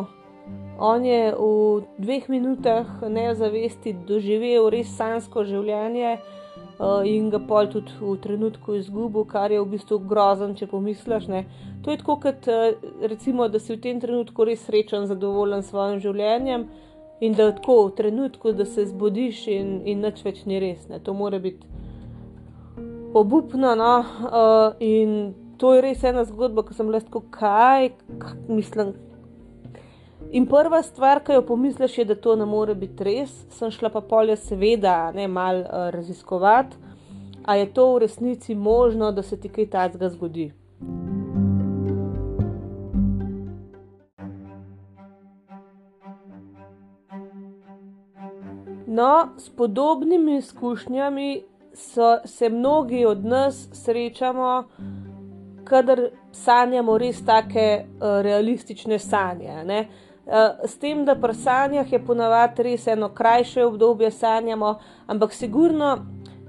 On 0.79 1.05
je 1.05 1.35
v 1.35 1.83
dveh 1.99 2.29
minutah 2.31 2.87
neozavesti 3.03 3.97
doživel 4.07 4.69
res 4.71 4.93
sansko 4.95 5.43
življenje 5.43 6.13
uh, 6.15 7.03
in 7.03 7.31
ga 7.35 7.41
pol 7.43 7.67
tudi 7.73 7.91
v 7.99 8.15
trenutku 8.23 8.77
izgubil, 8.79 9.25
kar 9.27 9.51
je 9.51 9.59
v 9.59 9.73
bistvu 9.73 9.99
grozen, 10.07 10.55
če 10.55 10.69
pomisliš. 10.71 11.27
Ne. 11.35 11.41
To 11.83 11.91
je 11.91 11.99
tako, 11.99 12.21
kot 12.23 12.47
uh, 12.47 12.79
recimo, 13.03 13.49
da 13.51 13.59
si 13.59 13.75
v 13.75 13.81
tem 13.83 13.99
trenutku 13.99 14.47
res 14.47 14.63
srečen, 14.69 15.09
zadovoljen 15.11 15.67
s 15.67 15.73
svojim 15.73 15.99
življenjem 16.05 16.69
in 17.27 17.35
da 17.35 17.51
tako 17.51 17.89
v 17.89 17.97
trenutku, 17.99 18.55
da 18.55 18.63
se 18.63 18.87
zbudiš 18.87 19.49
in, 19.51 19.75
in 19.83 20.07
nič 20.07 20.23
več 20.23 20.45
ni 20.47 20.63
res. 20.63 20.87
Ne. 20.87 21.03
To 21.03 21.11
mora 21.11 21.43
biti 21.43 21.67
obupno. 23.19 23.75
No? 23.75 23.93
Uh, 23.99 24.79
in 24.79 25.35
to 25.59 25.75
je 25.75 25.83
res 25.83 26.07
ena 26.07 26.23
zgodba, 26.23 26.63
ko 26.63 26.79
sem 26.79 26.95
lahko 26.95 27.27
kaj, 27.35 27.91
kaj 28.23 28.39
mislim. 28.47 28.95
In 30.31 30.47
prva 30.47 30.83
stvar, 30.83 31.23
ki 31.25 31.33
jo 31.33 31.43
pomisliš, 31.43 31.99
je, 31.99 32.05
da 32.05 32.15
to 32.15 32.35
ne 32.37 32.45
more 32.45 32.75
biti 32.75 33.05
res. 33.05 33.33
Sem 33.57 33.71
šla 33.73 33.89
pa 33.89 34.03
polje, 34.05 34.37
seveda, 34.37 35.11
ne 35.17 35.25
malo 35.29 35.65
uh, 35.65 35.89
raziskovati, 35.95 36.77
ali 37.45 37.61
je 37.61 37.73
to 37.75 37.87
v 37.95 37.99
resnici 38.05 38.55
možno, 38.55 39.13
da 39.13 39.23
se 39.23 39.41
ti 39.41 39.49
kaj 39.49 39.71
takega 39.71 40.09
zgodi. 40.09 40.51
No, 48.87 49.29
s 49.39 49.49
podobnimi 49.49 50.37
izkušnjami 50.37 51.43
so, 51.75 52.19
se 52.25 52.49
mnogi 52.49 53.05
od 53.05 53.25
nas 53.25 53.69
srečamo, 53.73 54.65
kadar 55.65 56.01
sanjamo 56.33 56.99
res 56.99 57.25
take 57.25 57.85
uh, 57.85 58.21
realistične 58.23 58.99
sanje. 58.99 59.65
Ne? 59.65 59.89
S 60.65 60.79
tem, 60.79 61.05
da 61.05 61.15
pri 61.17 61.35
sanjah 61.35 61.93
je 61.93 61.99
ponavadi 62.05 62.63
res 62.63 62.87
eno 62.87 63.09
krajše 63.09 63.65
obdobje 63.65 64.11
sanjamo, 64.11 64.79
ampak 65.07 65.33
sigurno 65.33 65.99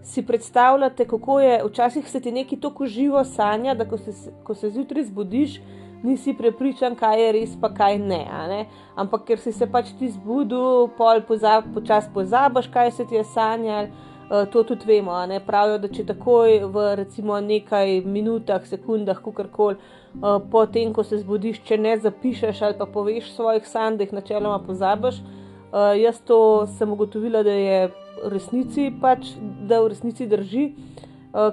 si 0.03 0.25
predstavljate, 0.25 1.07
kako 1.07 1.39
je 1.39 1.62
včasih 1.65 2.09
se 2.09 2.19
ti 2.19 2.31
neki 2.31 2.59
tako 2.59 2.86
živo 2.86 3.24
sanja, 3.24 3.74
da 3.74 3.86
ko 3.89 3.98
se, 3.98 4.12
ko 4.43 4.55
se 4.55 4.69
zjutraj 4.69 5.03
zbudiš, 5.03 5.59
nisi 6.03 6.33
prepričan, 6.33 6.95
kaj 6.95 7.24
je 7.24 7.31
res, 7.31 7.55
pa 7.62 7.69
kaj 7.74 7.98
ne. 8.00 8.24
ne? 8.50 8.65
Ampak 8.95 9.25
ker 9.27 9.39
si 9.39 9.51
se 9.51 9.67
pač 9.67 9.91
ti 10.00 10.09
zbudil, 10.09 10.88
pol 10.98 11.21
pozab, 11.27 11.67
počas 11.74 12.07
pozabaš, 12.13 12.67
kaj 12.74 12.91
se 12.91 13.05
ti 13.05 13.15
je 13.15 13.24
sanjal. 13.24 13.91
To 14.29 14.63
tudi 14.63 14.86
vemo. 14.86 15.15
Pravijo, 15.45 15.79
da 15.81 15.89
če 15.89 16.03
takoj 16.05 16.59
v 16.69 16.83
recimo 17.00 17.39
nekaj 17.41 18.03
minutah, 18.05 18.62
sekundah, 18.62 19.24
kako 19.25 19.45
koli, 19.50 19.77
uh, 20.21 20.38
potem, 20.51 20.93
ko 20.93 21.03
se 21.03 21.17
zbudiš, 21.24 21.63
če 21.65 21.77
ne 21.81 21.95
zapišeš 21.98 22.62
ali 22.62 22.77
pa 22.77 22.86
poveš 22.86 23.31
svojih 23.33 23.65
sanj, 23.65 23.98
da 23.98 24.05
jih 24.05 24.13
načeloma 24.13 24.59
pozabiš. 24.67 25.17
Uh, 25.24 25.98
jaz 25.98 26.21
to 26.21 26.67
sem 26.77 26.93
ugotovila, 26.93 27.41
da 27.43 27.57
je 27.57 27.79
v 27.89 28.29
resnici 28.36 28.91
pač, 29.01 29.33
da 29.65 29.81
v 29.81 29.95
resnici 29.95 30.27
drži, 30.29 30.69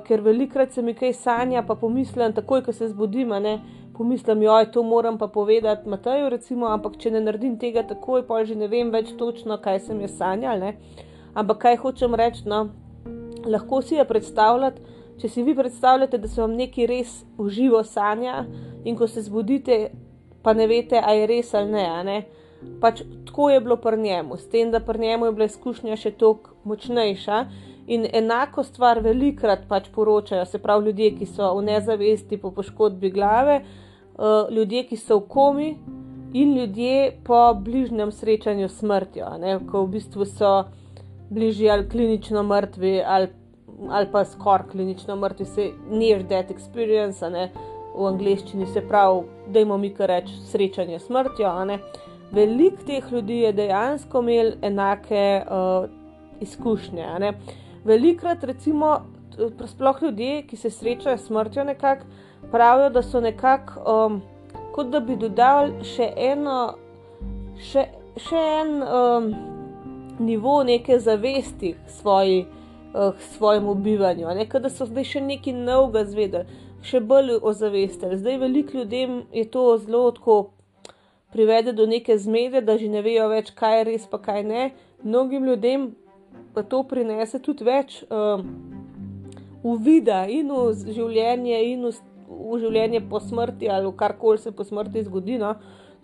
ker 0.07 0.21
velikrat 0.25 0.73
se 0.73 0.83
mi 0.83 0.95
kaj 0.95 1.13
sanja, 1.13 1.63
pa 1.63 1.75
pomislim, 1.77 2.33
takoj, 2.33 2.63
ko 2.65 2.73
se 2.73 2.89
zbudim, 2.89 3.35
ne, 3.45 3.59
pomislim, 3.97 4.43
joj, 4.43 4.71
to 4.73 4.83
moram 4.83 5.19
pa 5.19 5.29
povedati 5.29 5.89
Mataju, 5.89 6.31
recimo, 6.33 6.67
ampak 6.73 6.97
če 7.01 7.13
ne 7.13 7.21
naredim 7.21 7.59
tega 7.61 7.85
takoj, 7.85 8.25
pa 8.27 8.45
že 8.45 8.57
ne 8.57 8.69
vem 8.73 8.91
več 8.91 9.13
točno, 9.19 9.61
kaj 9.61 9.85
sem 9.89 10.01
jaz 10.01 10.17
sanjal. 10.17 10.61
Ne. 10.61 10.77
Ampak 11.37 11.59
kaj 11.67 11.77
hočem 11.83 12.15
reči, 12.17 12.47
no, 12.49 12.69
lahko 13.47 13.83
si 13.83 13.95
je 13.95 14.05
predstavljati. 14.09 14.95
Če 15.21 15.29
si 15.33 15.43
vi 15.43 15.55
predstavljate, 15.57 16.19
da 16.21 16.29
se 16.29 16.41
vam 16.43 16.57
nekaj 16.57 16.87
res 16.91 17.13
uživo 17.41 17.81
sanja 17.85 18.43
in 18.85 18.97
ko 18.97 19.09
se 19.09 19.23
zbudite, 19.25 19.79
pa 20.45 20.53
ne 20.53 20.67
veste, 20.69 21.01
ali 21.01 21.23
je 21.23 21.29
res 21.31 21.55
ali 21.57 21.73
ne. 21.73 21.87
ne? 22.05 22.17
Pač 22.81 23.01
tako 23.29 23.49
je 23.51 23.61
bilo 23.61 23.77
pri 23.81 24.01
njemu, 24.01 24.37
s 24.37 24.49
tem, 24.53 24.71
da 24.71 24.81
pri 24.81 25.01
njemu 25.01 25.27
je 25.27 25.33
bila 25.33 25.49
izkušnja 25.49 25.97
še 25.97 26.13
toliko 26.21 26.57
močnejša. 26.65 27.41
In 27.87 28.05
enako 28.13 28.65
stvar 28.67 28.99
velikrat 29.01 29.65
pač 29.69 29.89
poročajo, 29.95 30.45
se 30.45 30.59
pravi, 30.59 30.91
ljudje, 30.91 31.11
ki 31.21 31.29
so 31.31 31.53
v 31.55 31.65
nezavesti 31.69 32.37
po 32.43 32.51
poškodbi 32.51 33.11
glave, 33.15 33.61
uh, 33.63 34.51
ljudje, 34.51 34.89
ki 34.91 34.99
so 35.01 35.21
v 35.21 35.29
komi 35.31 35.69
in 36.35 36.57
ljudje 36.57 37.21
po 37.25 37.55
bližnjem 37.55 38.13
srečanju 38.13 38.69
s 38.69 38.81
smrtjo, 38.83 39.31
ne? 39.41 39.61
ko 39.71 39.85
v 39.87 39.95
bistvu 39.97 40.27
so 40.27 40.51
bližje 41.31 41.71
ali 41.71 41.89
klinično 41.89 42.43
mrtvi 42.43 43.03
ali 43.07 43.29
ali 43.89 44.07
pa 44.13 44.25
skoraj 44.25 44.69
klinično 44.69 45.17
mrtvi, 45.17 45.47
se 45.47 45.71
near 45.91 46.23
death 46.23 46.51
experience, 46.51 47.31
ne, 47.31 47.51
v 47.97 48.07
angleščini 48.07 48.67
se 48.67 48.81
pravi, 48.89 49.23
da 49.53 49.61
imamo 49.61 49.79
mi 49.79 49.91
kar 49.95 50.09
reči 50.09 50.37
srečanje 50.51 50.99
s 50.99 51.07
smrtjo. 51.07 51.53
Veliko 52.33 52.85
teh 52.87 53.13
ljudi 53.13 53.39
je 53.39 53.53
dejansko 53.53 54.21
imel 54.21 54.53
enake 54.63 55.43
uh, 55.47 55.89
izkušnje. 56.41 57.33
Velikrat, 57.85 58.45
recimo, 58.45 58.97
sploh 59.67 60.03
ljudje, 60.03 60.43
ki 60.43 60.57
se 60.57 60.71
srečajo 60.71 61.19
s 61.19 61.27
smrtjo, 61.27 61.65
nekako 61.65 62.05
pravijo, 62.51 62.91
da 62.91 63.03
so 63.03 63.21
nekako 63.21 63.81
um, 64.07 64.23
kot 64.75 64.91
da 64.91 65.01
bi 65.01 65.17
dodali 65.17 65.85
še 65.85 66.11
eno, 66.17 66.75
še, 67.71 67.87
še 68.21 68.43
en 68.61 68.83
um, 68.83 69.56
nivo 70.19 70.63
neke 70.65 70.99
zavesti 70.99 71.75
svoji 71.89 72.47
uh, 72.97 73.15
svojemu 73.19 73.75
bivanju, 73.75 74.29
nekaj 74.29 74.61
da 74.61 74.71
so 74.71 74.87
zdaj 74.87 75.05
še 75.05 75.21
nekaj 75.21 75.53
novega 75.53 76.05
zvedeli, 76.09 76.61
še 76.83 77.01
bolj 77.01 77.39
ozavestili. 77.43 78.19
Zdaj 78.19 78.39
veliko 78.39 78.79
ljudem 78.79 79.23
je 79.33 79.45
to 79.51 79.67
zelo 79.79 80.11
tako 80.11 80.39
privede 81.33 81.73
do 81.73 81.87
neke 81.87 82.19
zmede, 82.19 82.61
da 82.61 82.79
že 82.79 82.89
ne 82.89 83.03
vejo 83.03 83.29
več, 83.29 83.53
kaj 83.55 83.79
je 83.79 83.85
res, 83.91 84.07
pa 84.11 84.19
kaj 84.19 84.43
ne. 84.45 84.71
Mnogim 85.03 85.45
ljudem 85.45 85.91
pa 86.55 86.63
to 86.63 86.83
prinese 86.89 87.39
tudi 87.43 87.65
več 87.65 88.03
uh, 88.09 88.41
uvida 89.67 90.25
in 90.33 90.53
v 90.53 90.93
življenje, 90.97 91.59
in 91.73 91.89
v, 91.89 91.93
v 92.29 92.61
življenje 92.63 93.03
po 93.11 93.21
smrti, 93.21 93.69
ali 93.69 93.93
karkoli 93.97 94.41
se 94.41 94.53
po 94.53 94.65
smrti 94.65 95.05
zgodi. 95.05 95.37
No? 95.43 95.57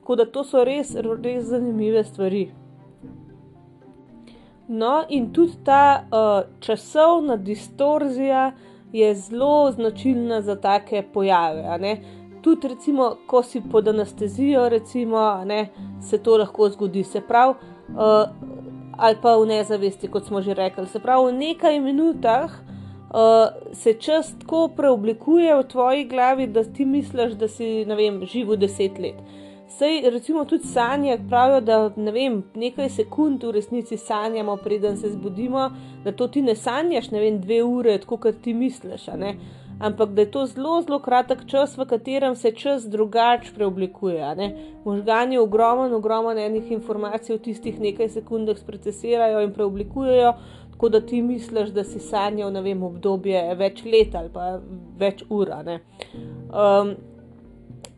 Tako 0.02 0.19
da 0.19 0.26
to 0.26 0.45
so 0.45 0.64
res, 0.66 0.92
res 0.97 1.47
zanimive 1.49 2.04
stvari. 2.04 2.50
No, 4.69 5.04
in 5.09 5.33
tudi 5.33 5.52
ta 5.64 6.04
uh, 6.04 6.50
časovna 6.61 7.37
distorzija 7.37 8.52
je 8.92 9.14
zelo 9.14 9.73
značilna 9.73 10.40
za 10.42 10.57
take 10.61 11.02
pojave. 11.14 11.97
Tudi, 12.42 12.69
recimo, 12.69 13.16
ko 13.26 13.42
si 13.42 13.62
pod 13.73 13.88
anestezijo, 13.88 14.69
recimo, 14.69 15.45
ne, 15.45 15.69
se 16.00 16.19
to 16.19 16.37
lahko 16.37 16.69
zgodi. 16.69 17.04
Se 17.04 17.21
pravi, 17.21 17.54
uh, 17.88 18.31
ali 18.99 19.16
pa 19.23 19.37
v 19.37 19.47
nezavesti, 19.47 20.09
kot 20.09 20.26
smo 20.26 20.42
že 20.42 20.54
rekli. 20.54 20.87
Se 20.87 21.00
pravi, 21.00 21.33
v 21.33 21.38
nekaj 21.38 21.81
minutah 21.81 22.50
uh, 22.50 23.73
se 23.73 23.95
čas 23.95 24.35
tako 24.38 24.69
preoblikuje 24.76 25.54
v 25.57 25.69
tvoji 25.69 26.04
glavi, 26.04 26.47
da 26.47 26.64
ti 26.64 26.85
misliš, 26.85 27.33
da 27.33 27.49
si 27.49 27.85
vem, 27.85 28.25
živo 28.26 28.57
deset 28.57 28.99
let. 28.99 29.41
Sej, 29.79 30.11
recimo, 30.11 30.45
tudi 30.45 30.64
sanje 30.64 31.19
pravijo, 31.29 31.61
da 31.61 31.91
ne 31.97 32.12
vem, 32.12 32.43
nekaj 32.55 32.91
sekund 32.91 33.45
v 33.45 33.50
resnici 33.57 33.97
sanjamo, 33.97 34.57
preden 34.57 34.97
se 34.97 35.11
zbudimo, 35.11 35.71
da 36.05 36.12
to 36.12 36.29
ti 36.29 36.43
ne 36.43 36.55
sanjaš, 36.55 37.11
ne 37.11 37.21
vem, 37.21 37.38
dve 37.41 37.62
ure, 37.64 37.99
tako 37.99 38.17
kot 38.17 38.43
ti 38.43 38.55
misliš. 38.55 39.07
Ampak 39.81 40.11
da 40.11 40.23
je 40.23 40.31
to 40.31 40.45
zelo, 40.47 40.83
zelo 40.83 40.99
kratek 40.99 41.47
čas, 41.47 41.79
v 41.79 41.87
katerem 41.88 42.37
se 42.37 42.52
čas 42.52 42.85
drugače 42.85 43.55
preoblikuje. 43.55 44.50
Možgani 44.85 45.38
ogromno, 45.38 45.97
ogromno 45.97 46.41
enih 46.41 46.71
informacij 46.71 47.37
v 47.37 47.43
tistih 47.43 47.81
nekaj 47.81 48.09
sekundah 48.09 48.61
procesirajo 48.67 49.41
in 49.41 49.52
preoblikujejo, 49.52 50.35
tako 50.73 50.88
da 50.88 51.00
ti 51.00 51.23
misliš, 51.23 51.71
da 51.71 51.85
si 51.85 51.99
sanjal 51.99 52.52
ne 52.52 52.62
vem, 52.62 52.83
obdobje 52.83 53.55
več 53.55 53.85
let 53.85 54.14
ali 54.14 54.29
pa 54.35 54.59
več 54.99 55.25
ur. 55.31 55.50
Um, 55.50 56.95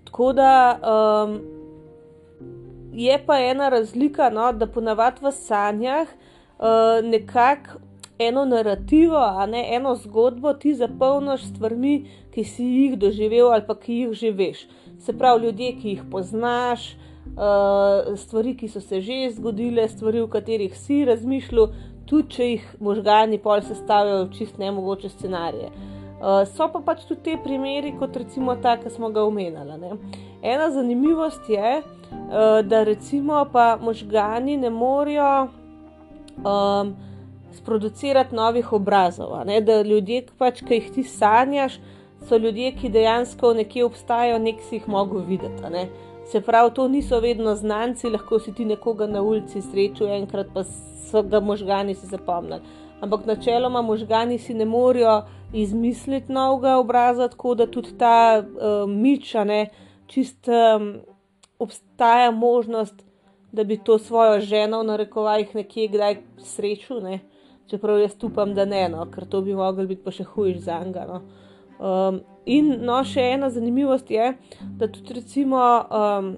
tako 0.04 0.32
da 0.32 0.52
um, 0.78 1.53
je 2.94 3.18
pa 3.26 3.38
ena 3.38 3.68
razlika, 3.68 4.30
no, 4.30 4.52
da 4.52 4.66
ponavadi 4.66 5.24
v 5.24 5.32
sanjah 5.32 6.08
uh, 6.08 7.02
nekako 7.02 7.80
eno 8.18 8.44
narativo, 8.44 9.18
a 9.18 9.46
ne 9.46 9.64
eno 9.74 9.94
zgodbo 9.96 10.52
ti 10.52 10.74
zapolniš 10.74 11.42
s 11.42 11.48
stvarmi, 11.54 11.94
ki 12.34 12.44
si 12.44 12.64
jih 12.64 12.98
doživel 12.98 13.50
ali 13.52 13.66
pa 13.66 13.74
ki 13.74 13.94
jih 13.94 14.12
že 14.12 14.30
veš. 14.30 14.66
Se 14.98 15.12
pravi, 15.18 15.46
ljudje, 15.46 15.72
ki 15.80 15.88
jih 15.88 16.04
poznaš, 16.10 16.94
uh, 17.34 18.14
stvari, 18.18 18.54
ki 18.56 18.68
so 18.68 18.80
se 18.80 19.00
že 19.00 19.30
zgodile, 19.34 19.88
stvari, 19.88 20.22
v 20.22 20.30
katerih 20.30 20.78
si 20.78 21.04
razmišljal, 21.04 21.74
tudi 22.06 22.30
če 22.36 22.48
jih 22.52 22.70
možgani 22.80 23.38
pol 23.38 23.60
sestavljajo 23.62 24.30
čist 24.38 24.58
nemogoče 24.58 25.08
scenarije. 25.08 25.72
Uh, 25.74 25.93
so 26.56 26.68
pa 26.72 26.80
pač 26.80 27.04
tudi 27.08 27.20
te 27.22 27.36
primeri, 27.44 27.92
kot 27.98 28.16
recimo 28.16 28.54
ta, 28.56 28.76
ki 28.80 28.90
smo 28.90 29.10
ga 29.12 29.24
omenjali. 29.24 29.90
Ena 30.42 30.70
zanimivost 30.70 31.48
je, 31.48 31.80
uh, 31.82 32.60
da 32.64 32.84
recimo 32.84 33.44
pa 33.52 33.76
možgani 33.80 34.56
ne 34.56 34.70
morejo 34.70 35.48
um, 36.44 36.94
sproducirati 37.52 38.34
novih 38.34 38.72
obrazov. 38.72 39.36
Da 39.62 39.82
ljudje, 39.82 40.24
pač, 40.38 40.62
ki 40.64 40.80
jih 40.80 40.90
ti 40.94 41.04
sanjaš, 41.04 41.78
so 42.28 42.36
ljudje, 42.36 42.72
ki 42.80 42.88
dejansko 42.88 43.52
nekje 43.54 43.84
obstajajo, 43.84 44.38
nek 44.38 44.62
si 44.68 44.78
jih 44.78 44.88
mogo 44.88 45.18
videti. 45.18 45.86
Se 46.32 46.40
pravi, 46.40 46.72
to 46.74 46.88
niso 46.88 47.20
vedno 47.20 47.54
znanci, 47.54 48.08
lahko 48.08 48.38
si 48.38 48.54
ti 48.54 48.64
nekoga 48.64 49.06
na 49.06 49.22
ulici 49.22 49.60
srečal, 49.62 50.08
enkrat 50.08 50.48
pa 50.54 50.64
so 50.64 51.22
ga 51.22 51.40
možgani 51.40 51.94
si 51.94 52.06
zapomnili. 52.06 52.62
Ampak 53.00 53.26
načeloma 53.26 53.82
možgani 53.82 54.38
si 54.38 54.54
ne 54.54 54.64
morejo 54.64 55.22
izmisliti 55.54 56.32
novega 56.32 56.76
obraza, 56.78 57.28
tako 57.28 57.54
da 57.54 57.66
tudi 57.66 57.94
ta 57.98 58.42
uh, 58.42 58.90
miča, 58.90 59.44
ne, 59.44 59.66
čist 60.06 60.48
um, 60.48 60.94
obstaja 61.58 62.30
možnost, 62.30 63.04
da 63.52 63.64
bi 63.64 63.78
to 63.84 63.98
svojo 63.98 64.40
ženo, 64.40 64.82
na 64.82 64.96
rekovajih, 64.96 65.54
nekje 65.54 65.88
kdaj 65.88 66.16
srečal. 66.38 67.00
Ne. 67.02 67.20
Čeprav 67.70 68.00
jaz 68.00 68.16
upam, 68.22 68.54
da 68.54 68.64
ne, 68.64 68.88
no, 68.88 69.06
ker 69.10 69.24
to 69.30 69.40
bi 69.40 69.54
lahko 69.54 69.86
biti 69.86 70.02
pa 70.04 70.12
še 70.12 70.26
hujš 70.26 70.58
za 70.66 70.80
njega. 70.84 71.06
No. 71.08 71.20
Um, 71.78 72.20
in 72.46 72.74
no, 72.82 72.98
še 73.06 73.22
ena 73.36 73.50
zanimivost 73.50 74.10
je, 74.10 74.34
da 74.78 74.90
tudi 74.90 75.20
recimo. 75.20 75.62
Um, 75.88 76.36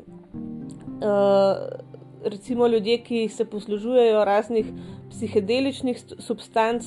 uh, 1.01 1.87
recimo 2.27 2.67
ljudje, 2.67 2.99
ki 3.03 3.29
se 3.29 3.45
poslužujejo 3.45 4.25
raznih 4.25 4.67
psihedeličnih 5.11 5.99
substanc, 6.19 6.85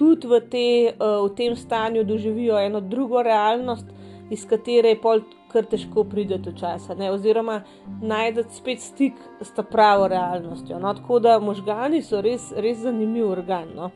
tudi 0.00 0.26
v, 0.26 0.40
te, 0.40 0.66
eh, 0.88 0.94
v 0.96 1.28
tem 1.36 1.56
stanju 1.56 2.04
doživijo 2.08 2.58
eno 2.58 2.80
drugo 2.80 3.22
realnost, 3.22 3.86
iz 4.30 4.46
katere 4.48 4.94
je 4.94 5.00
pol 5.00 5.20
kar 5.50 5.66
težko 5.66 6.04
prideti 6.06 6.52
včasih, 6.54 7.00
oziroma 7.10 7.60
najdete 8.02 8.54
spet 8.54 8.80
stik 8.80 9.16
s 9.42 9.50
ta 9.54 9.64
pravo 9.66 10.06
realnostjo. 10.08 10.78
No? 10.78 10.94
Tako 10.94 11.18
da 11.18 11.40
možgani 11.42 12.02
so 12.06 12.20
res, 12.22 12.52
res 12.56 12.78
zanimiv 12.84 13.26
organ. 13.30 13.72
No? 13.74 13.90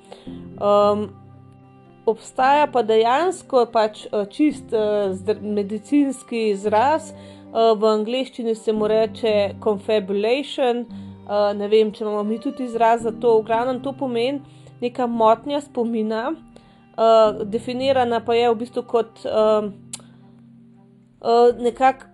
Um, 0.58 1.06
obstaja 2.11 2.66
pa 2.66 2.82
dejansko 2.82 3.68
pač 3.73 4.04
eh, 4.06 4.26
čist 4.30 4.75
uh, 4.75 5.14
medicinski 5.40 6.49
izraz, 6.50 7.12
uh, 7.14 7.73
v 7.78 7.94
angleščini 7.94 8.56
se 8.58 8.75
mu 8.75 8.90
reče 8.90 9.54
confabulation. 9.62 10.84
Uh, 11.25 11.54
ne 11.56 11.70
vem, 11.70 11.94
če 11.94 12.04
imamo 12.04 12.26
mi 12.26 12.37
tudi 12.42 12.66
izraz 12.66 13.06
za 13.06 13.14
to. 13.14 13.38
V 13.38 13.46
glavnem 13.46 13.78
to 13.80 13.94
pomeni 13.96 14.42
neka 14.84 15.06
motnja 15.10 15.60
spomina, 15.64 16.30
uh, 16.30 17.44
definirana 17.44 18.20
pa 18.24 18.36
je 18.36 18.50
v 18.50 18.58
bistvu 18.62 18.84
kot 18.88 19.24
uh, 19.26 19.70
uh, 21.20 21.48
nekako 21.59 22.12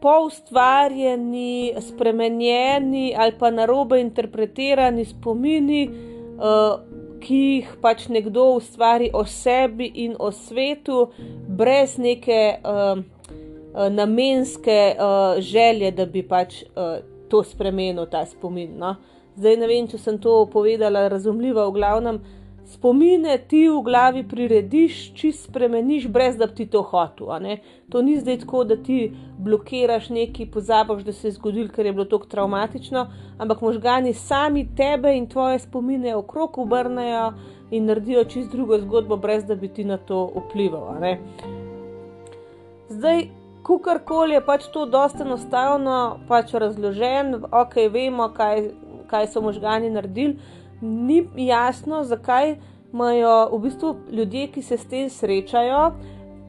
poustvarjeni, 0.00 1.74
spremenjeni 1.80 3.14
ali 3.18 3.32
pa 3.38 3.50
narobe 3.50 4.00
interpretirani 4.00 5.04
spomini. 5.04 5.88
Uh, 6.38 6.80
Ki 7.16 7.36
jih 7.36 7.68
pač 7.80 8.10
nekdo 8.12 8.42
ustvari 8.58 9.06
o 9.16 9.22
sebi 9.24 9.86
in 10.04 10.12
o 10.20 10.28
svetu, 10.30 11.06
brez 11.48 11.96
neke 11.98 12.60
uh, 12.60 13.00
namenske 13.90 14.76
uh, 14.92 15.40
želje, 15.40 15.90
da 15.96 16.04
bi 16.06 16.22
pač 16.22 16.60
uh, 16.62 17.00
to 17.32 17.40
spremenil, 17.42 18.04
ta 18.12 18.26
spomin. 18.28 18.76
No? 18.78 18.94
Zdaj 19.36 19.56
ne 19.60 19.68
vem, 19.68 19.86
če 19.88 19.98
sem 20.00 20.18
to 20.18 20.46
povedala 20.52 21.08
razumljivo, 21.12 21.66
v 21.68 21.76
glavnem 21.76 22.20
spomine 22.66 23.36
ti 23.48 23.66
v 23.68 23.82
glavi 23.84 24.22
prirediš, 24.28 25.12
či 25.14 25.32
spremeniš, 25.32 26.08
brez 26.08 26.38
da 26.40 26.46
bi 26.46 26.54
ti 26.56 26.66
to 26.72 26.82
hotel. 26.82 27.28
To 27.92 28.02
ni 28.02 28.16
zdaj 28.18 28.40
tako, 28.42 28.64
da 28.64 28.76
ti 28.76 29.12
blokiraš 29.38 30.08
nekaj, 30.10 30.48
pozabiš, 30.50 31.04
da 31.04 31.12
se 31.12 31.28
je 31.28 31.36
zgodil, 31.36 31.68
ker 31.68 31.86
je 31.86 31.92
bilo 31.92 32.04
to 32.04 32.18
traumatično, 32.18 33.06
ampak 33.38 33.60
možgani 33.60 34.14
sami 34.14 34.66
tebe 34.76 35.14
in 35.16 35.28
tvoje 35.28 35.58
spomine 35.58 36.16
okrog 36.16 36.58
obrnejo 36.58 37.32
in 37.70 37.86
naredijo 37.86 38.24
čist 38.24 38.52
drugo 38.52 38.78
zgodbo, 38.78 39.16
brez 39.16 39.44
da 39.44 39.54
bi 39.54 39.68
ti 39.68 39.84
na 39.84 39.98
to 39.98 40.30
vplival. 40.36 40.96
Zdaj, 42.88 43.28
kakorkoli 43.66 44.34
je 44.34 44.44
pač 44.46 44.66
to 44.72 44.86
dosta 44.86 45.24
enostavno, 45.24 46.18
pač 46.28 46.54
razložen, 46.54 47.34
ok, 47.50 47.74
vemo, 47.92 48.28
kaj, 48.34 48.70
kaj 49.10 49.26
so 49.32 49.40
možgani 49.40 49.90
naredili. 49.90 50.36
Ni 50.80 51.24
jasno, 51.36 52.04
zakaj 52.04 52.56
imajo 52.92 53.48
v 53.52 53.58
bistvu 53.58 53.96
ljudje, 54.12 54.46
ki 54.52 54.62
se 54.62 54.76
s 54.76 54.88
tem 54.88 55.08
srečajo, 55.10 55.92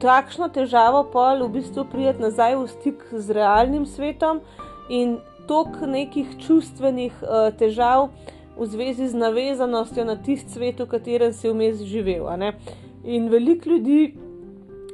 takšno 0.00 0.48
težavo, 0.48 1.04
pa 1.12 1.34
v 1.34 1.48
bistvu 1.52 1.84
prijeti 1.90 2.22
nazaj 2.22 2.56
v 2.56 2.68
stik 2.68 3.04
z 3.12 3.34
realnim 3.34 3.86
svetom 3.86 4.40
in 4.88 5.18
tok 5.48 5.80
nekih 5.86 6.36
čustvenih 6.44 7.22
uh, 7.22 7.48
težav 7.56 8.10
v 8.58 8.66
zvezi 8.66 9.08
z 9.08 9.14
navezanostjo 9.14 10.04
na 10.04 10.16
tisti 10.16 10.50
svet, 10.52 10.80
v 10.80 10.86
katerem 10.86 11.32
si 11.32 11.48
vmes 11.48 11.82
živel. 11.86 12.26
In 13.04 13.28
veliko 13.28 13.70
ljudi 13.70 14.14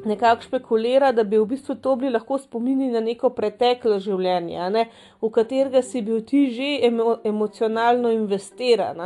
nekako 0.05 0.43
špekulira, 0.43 1.13
da 1.13 1.25
bi 1.25 1.39
v 1.39 1.47
bistvu 1.47 1.75
to 1.75 1.97
bili 1.97 2.13
lahko 2.13 2.39
spomini 2.39 2.91
na 2.93 3.01
neko 3.01 3.31
preteklo 3.31 3.99
življenje, 4.03 4.69
ne, 4.71 4.87
v 5.23 5.31
katerega 5.33 5.83
si 5.83 6.03
bil 6.03 6.21
ti 6.27 6.47
že 6.55 6.71
emo, 6.89 7.19
emocionalno 7.25 8.13
investiran, 8.13 9.01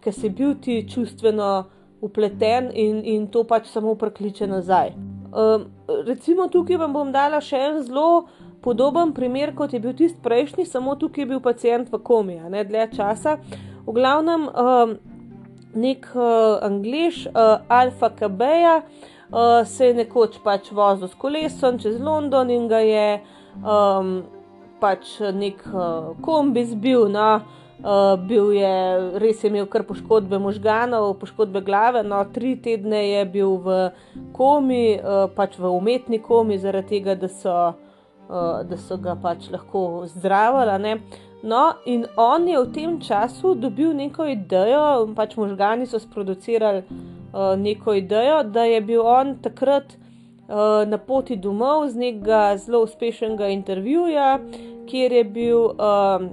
ker 0.00 0.14
si 0.14 0.30
bil 0.30 0.54
ti 0.62 0.84
čustveno 0.88 1.66
upleten 2.00 2.70
in, 2.74 3.02
in 3.04 3.26
to 3.26 3.42
pač 3.44 3.66
samo 3.72 3.96
prekliče 3.98 4.46
nazaj. 4.46 4.94
Um, 5.28 5.66
recimo 6.06 6.46
tukaj 6.48 6.78
vam 6.78 6.94
bom 6.94 7.10
dala 7.12 7.40
še 7.42 7.58
en 7.58 7.82
zelo 7.82 8.28
podoben 8.62 9.12
primer, 9.14 9.52
kot 9.54 9.74
je 9.74 9.80
bil 9.82 9.96
tisti 9.98 10.22
prejšnji, 10.22 10.66
samo 10.66 10.94
tukaj 10.98 11.24
je 11.24 11.30
bil 11.34 11.42
pacijent 11.42 11.90
v 11.92 12.00
komi, 12.02 12.38
ne 12.50 12.64
dlje 12.64 12.88
časa. 12.96 13.38
V 13.86 13.94
glavnem, 13.96 14.46
um, 14.48 14.96
nek 15.78 16.08
uh, 16.14 16.58
angliš, 16.64 17.26
uh, 17.28 17.64
Alfa 17.68 18.10
Kabeja, 18.14 18.80
uh, 18.82 19.17
se 19.64 19.86
je 19.86 19.94
nekoč 19.94 20.38
pač 20.44 20.72
vozil 20.72 21.08
s 21.08 21.14
kolesom 21.14 21.78
čez 21.78 22.00
London 22.00 22.50
in 22.50 22.68
ga 22.68 22.80
je 22.80 23.20
um, 23.60 24.22
pač 24.80 25.18
nek 25.20 25.60
uh, 25.68 26.14
kombi 26.24 26.64
zbil. 26.64 27.08
No, 27.12 27.40
uh, 27.84 28.52
je 28.54 28.72
res 29.20 29.44
je 29.44 29.50
imel 29.50 29.66
kar 29.66 29.84
poškodbe 29.84 30.38
možganov, 30.38 31.18
poškodbe 31.20 31.60
glave. 31.60 32.02
No, 32.02 32.22
tri 32.32 32.56
tedne 32.56 33.04
je 33.04 33.24
bil 33.28 33.58
v 33.60 33.78
komi, 34.32 34.96
uh, 34.96 35.28
pač 35.34 35.58
v 35.58 35.68
umetni 35.76 36.22
komi, 36.22 36.58
zaradi 36.58 36.96
tega, 36.96 37.14
da 37.14 37.28
so, 37.28 37.58
uh, 38.28 38.64
da 38.64 38.80
so 38.80 38.96
ga 38.96 39.18
pač 39.20 39.50
lahko 39.52 40.06
zdravili. 40.08 40.96
No, 41.42 41.76
in 41.86 42.06
on 42.16 42.48
je 42.48 42.58
v 42.58 42.72
tem 42.74 42.96
času 42.98 43.54
dobil 43.54 43.92
neko 43.94 44.26
idejo, 44.26 45.06
pač 45.14 45.36
možgani 45.38 45.86
so 45.86 46.00
sproducirali 46.02 46.82
uh, 46.82 47.17
neko 47.56 47.94
idejo, 47.94 48.42
da 48.42 48.64
je 48.64 48.80
bil 48.80 49.02
on 49.06 49.36
takrat 49.42 49.96
uh, 50.48 50.88
na 50.88 50.98
poti 50.98 51.36
domov 51.36 51.88
z 51.88 51.96
nekega 51.96 52.56
zelo 52.56 52.82
uspešnega 52.82 53.48
intervjuja, 53.48 54.38
kjer 54.88 55.12
je, 55.12 55.24
bil, 55.24 55.64
uh, 55.64 56.28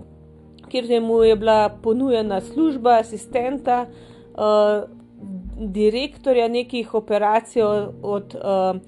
kjer 0.69 0.91
je 0.91 0.99
mu 1.01 1.23
je 1.23 1.35
bila 1.35 1.69
ponujena 1.83 2.41
služba 2.41 2.99
asistenta, 2.99 3.85
uh, 3.85 4.89
direktorja 5.57 6.47
nekih 6.47 6.93
operacij 6.93 7.63
od 8.01 8.35
uh, 8.35 8.79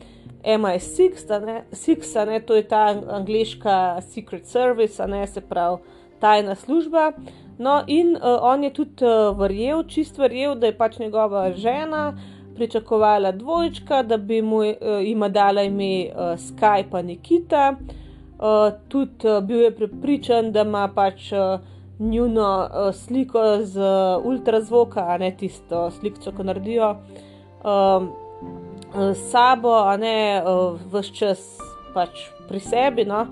MI6, 0.44 2.26
ne, 2.26 2.40
to 2.40 2.56
je 2.56 2.68
ta 2.68 3.02
angliška 3.10 4.02
Secret 4.02 4.46
Service, 4.46 5.08
ne, 5.08 5.28
se 5.28 5.42
pravi 5.42 5.78
tajna 6.20 6.56
služba. 6.56 7.12
No, 7.58 7.84
in 7.88 8.16
uh, 8.16 8.40
on 8.42 8.64
je 8.64 8.74
tudi 8.74 9.06
uh, 9.06 9.38
verjel, 9.38 9.84
čist 9.90 10.18
verjel, 10.18 10.56
da 10.56 10.70
je 10.70 10.78
pač 10.78 11.00
njegova 11.00 11.52
žena 11.58 12.14
pričakovala 12.56 13.32
dvojčka, 13.32 14.04
da 14.04 14.18
bi 14.18 14.42
mu 14.42 14.58
uh, 14.58 14.76
ima 15.04 15.30
dala 15.30 15.64
ime 15.64 16.10
uh, 16.10 16.38
Skype 16.38 17.02
Nikita. 17.02 17.76
Uh, 18.38 18.74
tudi 18.88 19.28
uh, 19.28 19.44
bil 19.44 19.62
je 19.62 19.76
prepričan, 19.76 20.52
da 20.52 20.62
ima 20.62 20.88
pač 20.96 21.32
uh, 21.32 21.60
njuno 22.00 22.70
uh, 22.70 22.96
sliko 22.96 23.58
z 23.62 23.78
uh, 23.78 24.26
ultrazvoka, 24.26 25.06
a 25.08 25.18
ne 25.18 25.32
tisto 25.38 25.92
sliko, 25.92 26.32
ko 26.38 26.44
naredijo 26.44 26.96
s 29.14 29.32
sabo, 29.32 29.74
a 29.74 29.98
ne 29.98 30.44
uh, 30.46 30.78
vse 30.94 31.14
čas 31.14 31.42
pač 31.94 32.30
pri 32.48 32.60
sebi. 32.60 33.06
No? 33.06 33.26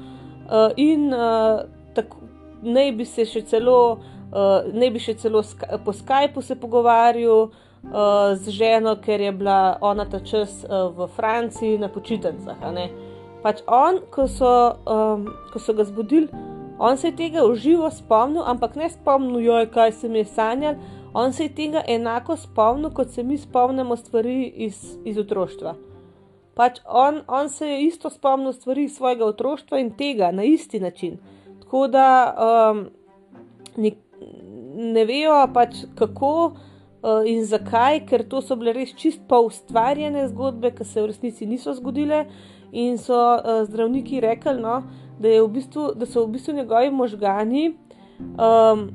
Uh, 0.50 0.74
in 0.78 1.14
uh, 1.14 1.62
tako, 1.94 2.18
naj 2.62 2.92
bi 2.92 3.06
se 3.06 3.26
še 3.26 3.46
celo, 3.46 4.00
uh, 4.36 4.68
naj 4.74 4.92
bi 4.92 5.00
še 5.00 5.16
celo 5.24 5.44
po 5.86 5.94
Skypu 5.96 6.44
se 6.44 6.60
pogovarjal. 6.60 7.50
Uh, 7.86 8.34
z 8.34 8.50
ženo, 8.50 8.96
ker 8.98 9.22
je 9.22 9.30
bila 9.32 9.78
ona 9.78 10.08
ta 10.10 10.18
čas 10.18 10.64
uh, 10.66 10.90
v 10.90 11.06
Franciji 11.14 11.78
na 11.78 11.86
počitnicah. 11.86 12.58
Pač 13.46 13.62
on, 13.70 14.00
ko 14.10 14.26
so, 14.26 14.50
um, 14.90 15.28
ko 15.54 15.62
so 15.62 15.76
ga 15.78 15.86
zbudili, 15.86 16.26
On 16.80 16.98
se 16.98 17.08
je 17.08 17.16
tega 17.16 17.46
uživo 17.46 17.92
spomnil, 17.92 18.44
ampak 18.46 18.76
ne 18.76 18.90
spomnil, 18.90 19.40
joj, 19.40 19.70
kaj 19.72 19.92
se 19.92 20.10
mi 20.10 20.18
je 20.18 20.26
sanjal. 20.26 20.76
On 21.14 21.34
se 21.34 21.44
je 21.44 21.56
tega 21.56 21.84
enako 21.88 22.36
spomnil, 22.36 22.92
kot 22.92 23.10
se 23.10 23.24
mi 23.24 23.38
spomnimo 23.38 23.96
stvari 23.96 24.44
iz, 24.48 24.98
iz 25.06 25.18
otroštva. 25.18 25.76
Pač 26.56 26.80
on, 26.86 27.22
on 27.28 27.50
se 27.50 27.68
je 27.68 27.82
isto 27.84 28.10
spomnil 28.10 28.54
stvari 28.54 28.84
iz 28.84 28.96
svojega 28.96 29.26
otroštva 29.26 29.80
in 29.80 29.92
tega 29.96 30.32
na 30.32 30.44
isti 30.44 30.80
način. 30.80 31.18
Tako 31.64 31.88
da 31.88 32.36
um, 32.36 32.86
ne, 33.78 33.92
ne 34.76 35.06
vejo 35.06 35.38
pač 35.54 35.84
kako 35.96 36.32
uh, 36.46 37.24
in 37.26 37.46
zakaj, 37.46 38.04
ker 38.10 38.26
to 38.30 38.42
so 38.44 38.58
bile 38.60 38.74
res 38.76 38.94
čist 38.98 39.24
pa 39.30 39.40
ustvarjene 39.44 40.28
zgodbe, 40.32 40.74
ki 40.76 40.86
se 40.86 41.02
v 41.02 41.10
resnici 41.12 41.48
niso 41.50 41.74
zgodile 41.78 42.26
in 42.72 43.00
so 43.00 43.16
uh, 43.16 43.64
zdravniki 43.68 44.22
rekli, 44.24 44.58
no, 44.62 44.82
da, 45.20 45.32
v 45.40 45.48
bistvu, 45.56 45.94
da 45.96 46.08
so 46.10 46.26
v 46.26 46.36
bistvu 46.36 46.58
njegovi 46.60 46.92
možgani 46.92 47.70
um, 48.20 48.90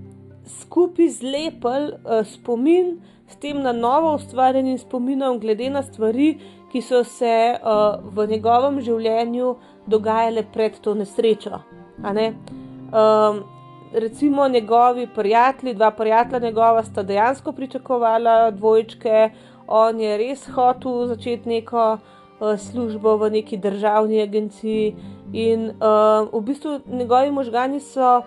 skupaj 0.60 1.08
zlepili 1.20 1.94
uh, 1.94 2.20
spomin 2.28 2.98
s 3.30 3.36
tem 3.36 3.60
na 3.62 3.72
novo 3.72 4.14
ustvarjenim 4.14 4.78
spominom, 4.78 5.38
glede 5.38 5.70
na 5.70 5.82
stvari, 5.82 6.34
ki 6.72 6.82
so 6.82 7.04
se 7.04 7.34
uh, 7.54 8.02
v 8.14 8.26
njegovem 8.30 8.80
življenju 8.82 9.54
dogajale 9.90 10.44
pred 10.52 10.76
to 10.82 10.94
nesrečo. 10.94 11.62
Um, 12.02 13.42
recimo 13.92 14.48
njegovi 14.48 15.06
prijatelji, 15.14 15.74
dva 15.74 15.90
prijatelja 15.90 16.46
njegova 16.46 16.82
sta 16.84 17.02
dejansko 17.02 17.52
pričakovala 17.52 18.50
dvojčke, 18.50 19.30
on 19.66 20.00
je 20.00 20.18
res 20.18 20.48
hotel 20.50 21.06
začeti 21.06 21.48
neko 21.48 21.92
uh, 21.92 22.58
službo 22.58 23.16
v 23.16 23.30
neki 23.30 23.56
državni 23.56 24.22
agenciji. 24.22 24.94
In 25.32 25.70
uh, 25.70 26.28
v 26.32 26.40
bistvu 26.42 26.80
njegovi 26.86 27.30
možgani 27.30 27.80
so 27.80 28.22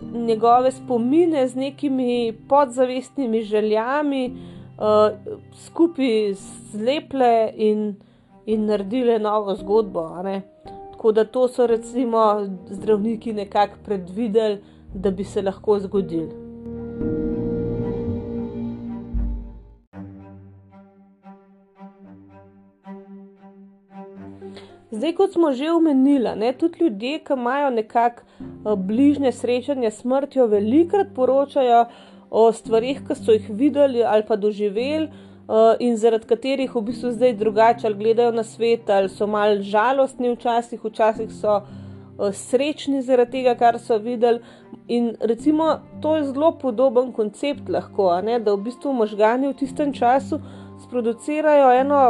njegove 0.00 0.72
spomine 0.72 1.48
z 1.48 1.56
nekimi 1.56 2.32
podzavestnimi 2.48 3.42
željami 3.42 4.30
uh, 4.30 5.18
skupaj 5.66 6.34
zleple 6.72 7.52
in, 7.56 7.94
in 8.46 8.66
naredile 8.66 9.18
novo 9.18 9.54
zgodbo. 9.54 10.08
Tako 10.92 11.12
da 11.12 11.24
to 11.24 11.48
so 11.48 11.66
recimo 11.66 12.46
zdravniki 12.70 13.32
nekako 13.32 13.74
predvideli, 13.84 14.58
da 14.94 15.10
bi 15.10 15.24
se 15.24 15.42
lahko 15.42 15.78
zgodili. 15.78 16.44
Zdaj, 24.90 25.12
kot 25.12 25.32
smo 25.32 25.52
že 25.52 25.70
omenili, 25.70 26.30
ne, 26.36 26.52
tudi 26.52 26.84
ljudje, 26.84 27.18
ki 27.18 27.32
imajo 27.32 27.70
nekako 27.70 28.22
eh, 28.22 28.76
bližnje 28.76 29.32
srečanje 29.32 29.90
s 29.90 30.00
smrtjo, 30.00 30.46
velikokrat 30.46 31.14
poročajo 31.14 31.84
o 32.30 32.52
stvarih, 32.52 33.02
ki 33.06 33.14
so 33.14 33.32
jih 33.32 33.50
videli 33.50 34.04
ali 34.04 34.22
pa 34.28 34.36
doživeli. 34.36 35.08
Uh, 35.44 35.76
in 35.78 35.98
zaradi 36.00 36.24
katerih 36.24 36.72
v 36.72 36.80
bistvu 36.86 37.10
zdaj 37.12 37.34
drugače 37.36 37.90
gledajo 37.92 38.32
na 38.32 38.42
svet, 38.42 38.88
ali 38.90 39.10
so 39.12 39.26
malo 39.28 39.60
žalostni, 39.60 40.30
včasih, 40.32 40.80
včasih 40.80 41.28
so 41.28 41.58
uh, 41.58 41.83
srečni 42.32 43.02
zaradi 43.02 43.38
tega, 43.38 43.54
kar 43.58 43.78
so 43.78 43.98
videli. 43.98 44.40
In 44.88 45.14
recimo, 45.20 45.80
to 46.02 46.16
je 46.16 46.24
zelo 46.24 46.52
podoben 46.58 47.12
koncept, 47.12 47.68
lahko, 47.68 48.10
ne, 48.22 48.38
da 48.40 48.54
v 48.54 48.66
bistvu 48.68 48.92
možgani 48.92 49.48
v 49.48 49.56
tistem 49.58 49.92
času 49.92 50.40
sproducirajo 50.84 51.72
eno 51.80 52.02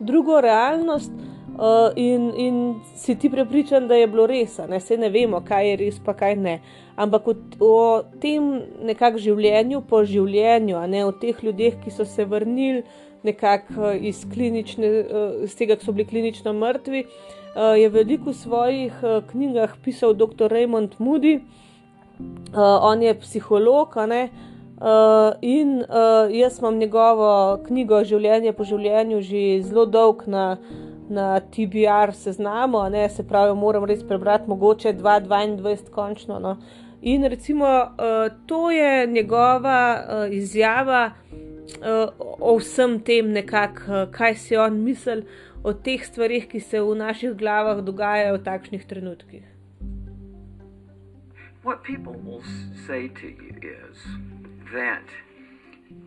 drugo 0.00 0.40
realnost, 0.40 1.12
uh, 1.60 1.92
in, 1.96 2.32
in 2.36 2.80
si 2.96 3.14
ti 3.14 3.30
prepričan, 3.30 3.88
da 3.88 3.94
je 3.94 4.06
bilo 4.06 4.26
res, 4.26 4.58
ne 4.68 4.80
se 4.80 4.96
ne 4.96 5.10
vemo, 5.10 5.40
kaj 5.46 5.68
je 5.70 5.76
res, 5.76 5.98
pa 6.04 6.14
kaj 6.14 6.36
ne. 6.36 6.60
Ampak 6.96 7.28
o, 7.28 7.34
o 7.64 7.74
tem 8.22 8.48
nekakšnem 8.86 9.24
življenju 9.26 9.82
po 9.88 10.04
življenju, 10.04 10.80
ne 10.88 11.04
o 11.04 11.12
teh 11.12 11.44
ljudeh, 11.44 11.80
ki 11.82 11.92
so 11.92 12.06
se 12.08 12.24
vrnili 12.24 12.84
nekako 13.26 13.92
eh, 13.92 14.08
iz, 14.08 14.24
uh, 14.24 15.44
iz 15.44 15.56
tega, 15.56 15.76
ki 15.76 15.84
so 15.84 15.92
bili 15.92 16.08
klinično 16.08 16.54
mrtvi, 16.56 17.04
uh, 17.04 17.39
je 17.56 17.88
veliko 17.88 18.30
v 18.30 18.34
svojih 18.34 18.94
uh, 19.02 19.24
knjigah 19.30 19.74
pisal 19.84 20.14
dr. 20.14 20.46
Raymond 20.50 20.98
Moody. 20.98 21.40
Uh, 21.40 22.78
on 22.82 23.02
je 23.02 23.14
psiholog, 23.20 23.96
ne. 24.06 24.28
Uh, 24.80 25.32
in 25.42 25.84
uh, 25.84 26.30
jaz 26.32 26.58
imam 26.58 26.78
njegovo 26.78 27.58
knjigo 27.66 27.98
Življenje 28.04 28.54
po 28.56 28.64
življenju 28.64 29.18
že 29.20 29.40
zelo 29.60 29.84
dolg 29.84 30.22
na, 30.24 30.56
na 31.12 31.40
TBR 31.40 32.14
seznamu, 32.16 32.86
ne, 32.88 33.02
se 33.12 33.26
pravi, 33.28 33.52
moram 33.60 33.84
res 33.84 34.00
prebrati, 34.08 34.48
mogoče 34.48 34.94
2-22, 34.96 35.90
končno. 35.92 36.38
No. 36.40 36.56
In 37.02 37.28
recimo 37.28 37.66
uh, 37.66 38.32
to 38.46 38.70
je 38.70 39.06
njegova 39.06 39.82
uh, 40.00 40.32
izjava 40.32 41.10
uh, 41.10 42.08
o 42.40 42.56
vsem 42.56 43.00
tem, 43.04 43.32
nekak, 43.36 43.84
uh, 43.84 44.06
kaj 44.12 44.34
si 44.34 44.56
on 44.56 44.80
misli 44.80 45.24
o 45.64 45.72
teh 45.72 46.00
stvarih, 46.04 46.48
ki 46.48 46.60
se 46.60 46.80
v 46.80 46.96
naših 46.96 47.36
glavah 47.36 47.84
dogajajo 47.84 48.38
v 48.38 48.44
takšnih 48.44 48.84
trenutkih. 48.88 49.44
What 51.62 51.84
people 51.84 52.16
will 52.16 52.44
say 52.86 53.08
to 53.08 53.26
you 53.28 53.52
is 53.60 53.98
that 54.72 55.04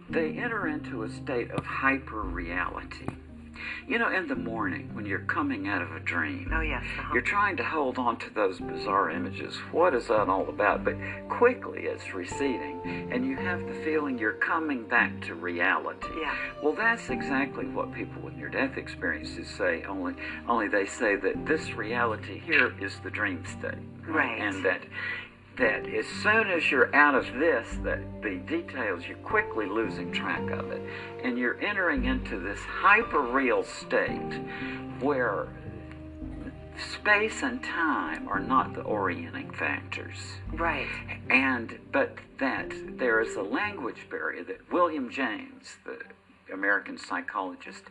they 0.09 0.33
enter 0.37 0.67
into 0.67 1.03
a 1.03 1.09
state 1.09 1.51
of 1.51 1.65
hyper 1.65 2.21
reality. 2.21 3.05
You 3.87 3.99
know, 3.99 4.11
in 4.11 4.27
the 4.27 4.35
morning 4.35 4.89
when 4.93 5.05
you're 5.05 5.19
coming 5.19 5.67
out 5.67 5.81
of 5.81 5.91
a 5.91 5.99
dream, 5.99 6.51
oh 6.53 6.61
yes, 6.61 6.83
uh-huh. 6.83 7.11
you're 7.13 7.23
trying 7.23 7.57
to 7.57 7.63
hold 7.63 7.97
on 7.97 8.17
to 8.17 8.33
those 8.33 8.59
bizarre 8.59 9.11
images. 9.11 9.55
What 9.71 9.93
is 9.93 10.07
that 10.07 10.29
all 10.29 10.47
about? 10.49 10.83
But 10.83 10.95
quickly 11.29 11.83
it's 11.83 12.13
receding, 12.13 12.81
and 13.11 13.25
you 13.25 13.35
have 13.35 13.65
the 13.65 13.73
feeling 13.83 14.17
you're 14.17 14.33
coming 14.33 14.87
back 14.87 15.21
to 15.21 15.35
reality. 15.35 16.07
Yeah. 16.19 16.35
Well, 16.61 16.73
that's 16.73 17.09
exactly 17.09 17.65
what 17.65 17.93
people 17.93 18.21
with 18.21 18.35
near-death 18.35 18.77
experiences 18.77 19.47
say. 19.47 19.83
Only, 19.83 20.15
only 20.47 20.67
they 20.67 20.85
say 20.85 21.15
that 21.17 21.45
this 21.45 21.73
reality 21.73 22.39
here 22.39 22.73
is 22.81 22.99
the 23.03 23.09
dream 23.09 23.43
state, 23.45 23.75
right? 24.07 24.39
And 24.39 24.63
that 24.65 24.81
that 25.57 25.87
as 25.87 26.05
soon 26.07 26.49
as 26.49 26.71
you're 26.71 26.93
out 26.95 27.15
of 27.15 27.25
this, 27.39 27.67
that 27.83 27.99
the 28.21 28.37
details, 28.47 29.03
you're 29.07 29.17
quickly 29.17 29.65
losing 29.65 30.11
track 30.11 30.49
of 30.49 30.71
it. 30.71 30.81
And 31.23 31.37
you're 31.37 31.59
entering 31.61 32.05
into 32.05 32.39
this 32.39 32.59
hyper 32.59 33.21
real 33.21 33.63
state 33.63 34.41
where 34.99 35.47
space 36.93 37.43
and 37.43 37.63
time 37.63 38.27
are 38.27 38.39
not 38.39 38.73
the 38.73 38.81
orienting 38.81 39.51
factors. 39.51 40.17
Right. 40.53 40.87
And, 41.29 41.77
but 41.91 42.17
that 42.39 42.73
there 42.97 43.21
is 43.21 43.35
a 43.35 43.41
language 43.41 44.07
barrier 44.09 44.43
that 44.45 44.71
William 44.71 45.11
James, 45.11 45.77
the 45.85 45.99
American 46.51 46.97
psychologist, 46.97 47.83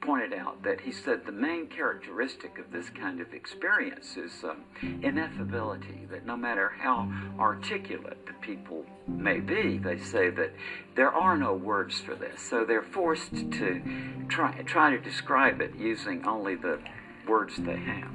pointed 0.00 0.32
out 0.32 0.62
that 0.62 0.80
he 0.80 0.92
said 0.92 1.24
the 1.24 1.32
main 1.32 1.66
characteristic 1.66 2.58
of 2.58 2.70
this 2.70 2.90
kind 2.90 3.20
of 3.20 3.32
experience 3.32 4.16
is 4.16 4.44
um, 4.44 4.64
ineffability, 4.82 6.08
that 6.10 6.26
no 6.26 6.36
matter 6.36 6.72
how 6.78 7.10
articulate 7.38 8.26
the 8.26 8.32
people 8.40 8.84
may 9.06 9.40
be, 9.40 9.78
they 9.78 9.98
say 9.98 10.30
that 10.30 10.52
there 10.94 11.12
are 11.12 11.36
no 11.36 11.54
words 11.54 12.00
for 12.00 12.14
this. 12.14 12.40
So 12.40 12.64
they're 12.64 12.82
forced 12.82 13.32
to 13.34 13.82
try, 14.28 14.52
try 14.62 14.90
to 14.90 14.98
describe 14.98 15.60
it 15.60 15.74
using 15.76 16.26
only 16.26 16.54
the 16.54 16.78
words 17.26 17.56
they 17.56 17.76
have. 17.76 18.12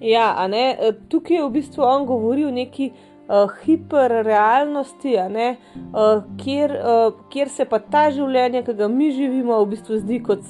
Ja, 0.00 0.34
a 0.44 0.48
ne, 0.48 0.76
tukaj 1.08 1.36
je 1.36 1.42
v 1.42 1.50
bistvu 1.50 1.82
on 1.82 2.06
govoril 2.06 2.50
neki 2.52 2.92
uh, 3.28 3.50
hiperrealnosti, 3.64 5.16
uh, 5.16 6.22
kjer, 6.44 6.70
uh, 6.70 7.12
kjer 7.30 7.48
se 7.48 7.66
pa 7.68 7.78
ta 7.78 8.08
življenje, 8.14 8.64
ki 8.66 8.76
ga 8.78 8.88
mi 8.88 9.10
živimo, 9.14 9.58
v 9.62 9.74
bistvu 9.74 10.00
zdi 10.02 10.20
kot, 10.24 10.44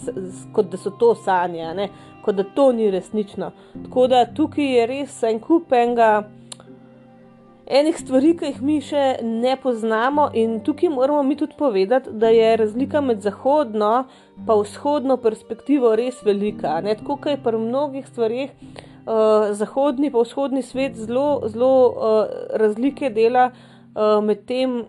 kot 0.54 0.70
da 0.72 0.80
so 0.80 0.94
to 1.00 1.14
sanje, 1.14 1.70
ne? 1.76 1.90
kot 2.24 2.38
da 2.38 2.46
to 2.56 2.70
ni 2.72 2.88
resnično. 2.90 3.50
Tako 3.82 4.06
da 4.08 4.24
tukaj 4.24 4.70
je 4.78 4.87
res 4.88 5.20
en 5.28 5.42
kup 5.44 5.72
enega. 5.76 6.24
Enih 7.64 7.96
stvari, 7.96 8.34
ki 8.37 8.50
jih 8.50 8.56
mi 8.60 8.74
še 8.84 9.02
ne 9.24 9.54
poznamo, 9.60 10.26
in 10.37 10.58
tukaj 10.64 10.90
moramo 10.92 11.22
mi 11.24 11.37
tudi 11.37 11.56
povedati, 11.56 12.12
da 12.12 12.28
je 12.28 12.50
razlika 12.60 13.00
med 13.00 13.22
zahodno 13.24 13.92
in 14.37 14.50
vzhodno 14.50 15.16
perspektivo 15.16 15.94
res 15.96 16.20
velika. 16.24 16.80
Ne? 16.84 16.96
Tako 17.00 17.16
kot 17.16 17.32
je 17.32 17.40
pri 17.40 17.60
mnogih 17.60 18.08
stvarih, 18.08 18.52
uh, 18.52 18.93
zahodni 19.53 20.07
in 20.07 20.12
vzhodni 20.12 20.62
svet 20.62 20.97
zelo, 20.97 21.43
zelo 21.49 21.88
uh, 21.88 22.29
razlike 22.61 23.11
dela 23.11 23.51
uh, 23.51 24.25
med 24.25 24.47
tem, 24.47 24.85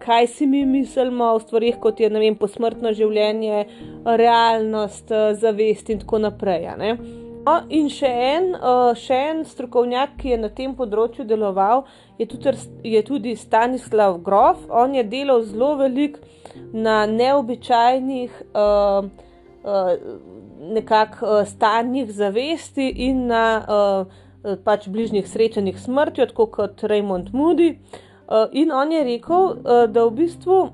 kaj 0.00 0.26
si 0.26 0.46
mi 0.46 0.64
mislimo 0.66 1.34
o 1.34 1.40
stvarih, 1.40 1.76
kot 1.80 2.00
je 2.00 2.08
vem, 2.08 2.36
posmrtno 2.36 2.92
življenje, 2.96 3.66
realnost, 4.04 5.12
zavest 5.36 5.90
in 5.90 6.00
tako 6.00 6.22
naprej. 6.24 6.70
No, 7.44 7.58
in 7.68 7.88
še 7.92 8.08
en, 8.08 8.50
še 8.96 9.18
en 9.30 9.44
strokovnjak, 9.44 10.16
ki 10.20 10.32
je 10.32 10.38
na 10.40 10.48
tem 10.56 10.72
področju 10.76 11.24
deloval, 11.28 11.84
je 12.20 12.28
tudi, 12.32 12.52
je 12.94 13.04
tudi 13.04 13.36
Stanislav 13.36 14.22
Grof. 14.24 14.64
On 14.68 14.94
je 14.96 15.04
delal 15.04 15.44
zelo 15.48 15.74
veliko 15.80 16.20
na 16.72 17.04
neobičajnih. 17.08 18.40
Uh, 18.54 19.08
uh, 19.64 20.29
Nekakšnih 20.60 21.48
stanjih 21.48 22.12
zavesti 22.12 22.88
in 23.08 23.26
na 23.26 23.44
uh, 23.64 24.56
pač 24.64 24.88
bližnjih 24.88 25.28
srečanjih 25.28 25.78
s 25.80 25.88
smrtjo, 25.88 26.26
tako 26.26 26.46
kot 26.46 26.82
Raymond 26.84 27.32
Moody. 27.32 27.70
Uh, 27.74 28.00
Uh, 28.30 28.46
in 28.52 28.70
on 28.72 28.92
je 28.92 29.04
rekel, 29.04 29.44
uh, 29.44 29.90
da 29.90 30.04
v 30.04 30.10
bistvu, 30.10 30.68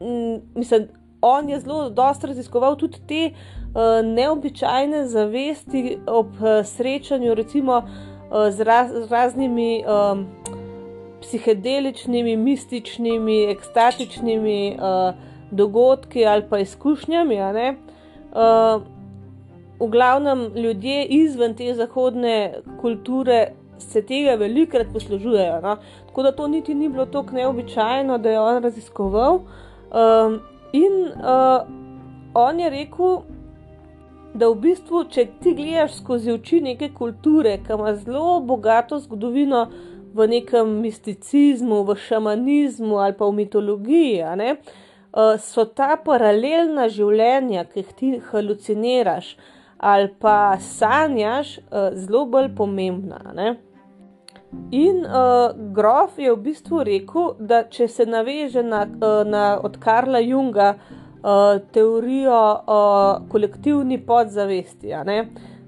mm, 0.00 0.40
mislim, 0.54 0.88
on 1.20 1.48
je 1.48 1.60
zelo 1.60 1.90
dosto 1.90 2.26
raziskoval 2.26 2.76
tudi 2.76 2.98
te 3.08 3.30
uh, 3.30 4.04
neobičajne 4.04 5.06
zavesti 5.08 5.98
ob 6.06 6.26
uh, 6.26 6.60
srečanju, 6.64 7.34
recimo 7.34 7.78
uh, 7.78 8.50
z, 8.50 8.60
raz, 8.60 8.92
z 8.92 9.08
raznimi 9.08 9.84
um, 9.88 10.26
psihedeličnimi, 11.22 12.36
mističnimi, 12.36 13.44
ekstatičnimi 13.44 14.76
uh, 14.76 15.14
dogodki 15.50 16.26
ali 16.26 16.44
pa 16.50 16.58
izkušnjami. 16.58 17.40
Uh, 17.40 17.74
v 19.80 19.88
glavnem 19.88 20.52
ljudje 20.54 21.04
izven 21.04 21.54
te 21.54 21.74
zahodne 21.74 22.52
kulture 22.80 23.52
se 23.78 24.02
tega 24.02 24.34
velikrat 24.34 24.86
poslužujejo. 24.92 25.60
No? 25.62 25.76
Tako 26.06 26.22
da 26.22 26.32
to 26.32 26.48
niti 26.48 26.74
ni 26.74 26.88
bilo 26.88 27.06
tako 27.06 27.34
neobičajno, 27.34 28.18
da 28.18 28.30
je 28.30 28.40
on 28.40 28.62
raziskoval. 28.62 29.34
Um, 29.34 30.40
in 30.72 30.92
uh, 31.16 31.66
on 32.34 32.60
je 32.60 32.70
rekel, 32.70 33.22
da 34.34 34.48
v 34.48 34.54
bistvu, 34.62 35.04
če 35.10 35.26
ti 35.42 35.54
gledaš 35.58 35.96
skozi 35.98 36.32
oči 36.32 36.60
neke 36.60 36.92
kulture, 36.94 37.56
ki 37.64 37.72
ima 37.74 37.94
zelo 37.96 38.40
bogato 38.40 38.98
zgodovino 38.98 39.64
v 40.14 40.26
nekem 40.28 40.76
misticizmu, 40.84 41.82
v 41.88 41.96
šamanizmu 41.98 42.98
ali 42.98 43.16
pa 43.18 43.26
v 43.26 43.34
mitologiji, 43.40 44.22
ne, 44.36 44.52
uh, 44.52 44.89
so 45.42 45.64
ta 45.64 45.96
paralelna 46.04 46.88
življenja, 46.88 47.64
ki 47.70 47.82
jih 47.82 47.96
ti 47.98 48.12
haluciniraš 48.30 49.36
ali 49.80 50.10
pa 50.20 50.58
sanjaš, 50.60 51.54
uh, 51.58 51.88
zelo 51.96 52.26
bolj 52.28 52.50
pomembna. 52.56 53.20
Ne. 53.32 53.54
In 54.76 55.06
uh, 55.06 55.54
grof 55.72 56.18
je 56.18 56.32
v 56.34 56.40
bistvu 56.44 56.82
rekel, 56.84 57.30
da 57.38 57.62
če 57.64 57.88
se 57.88 58.04
naveže 58.04 58.62
na, 58.66 58.82
uh, 58.84 59.22
na 59.24 59.44
od 59.64 59.78
Karla 59.80 60.20
Junga 60.20 60.74
uh, 60.74 61.62
teorijo 61.72 62.42
o 62.66 62.80
uh, 62.82 63.28
kolektivni 63.32 63.96
podzavesti, 64.04 64.92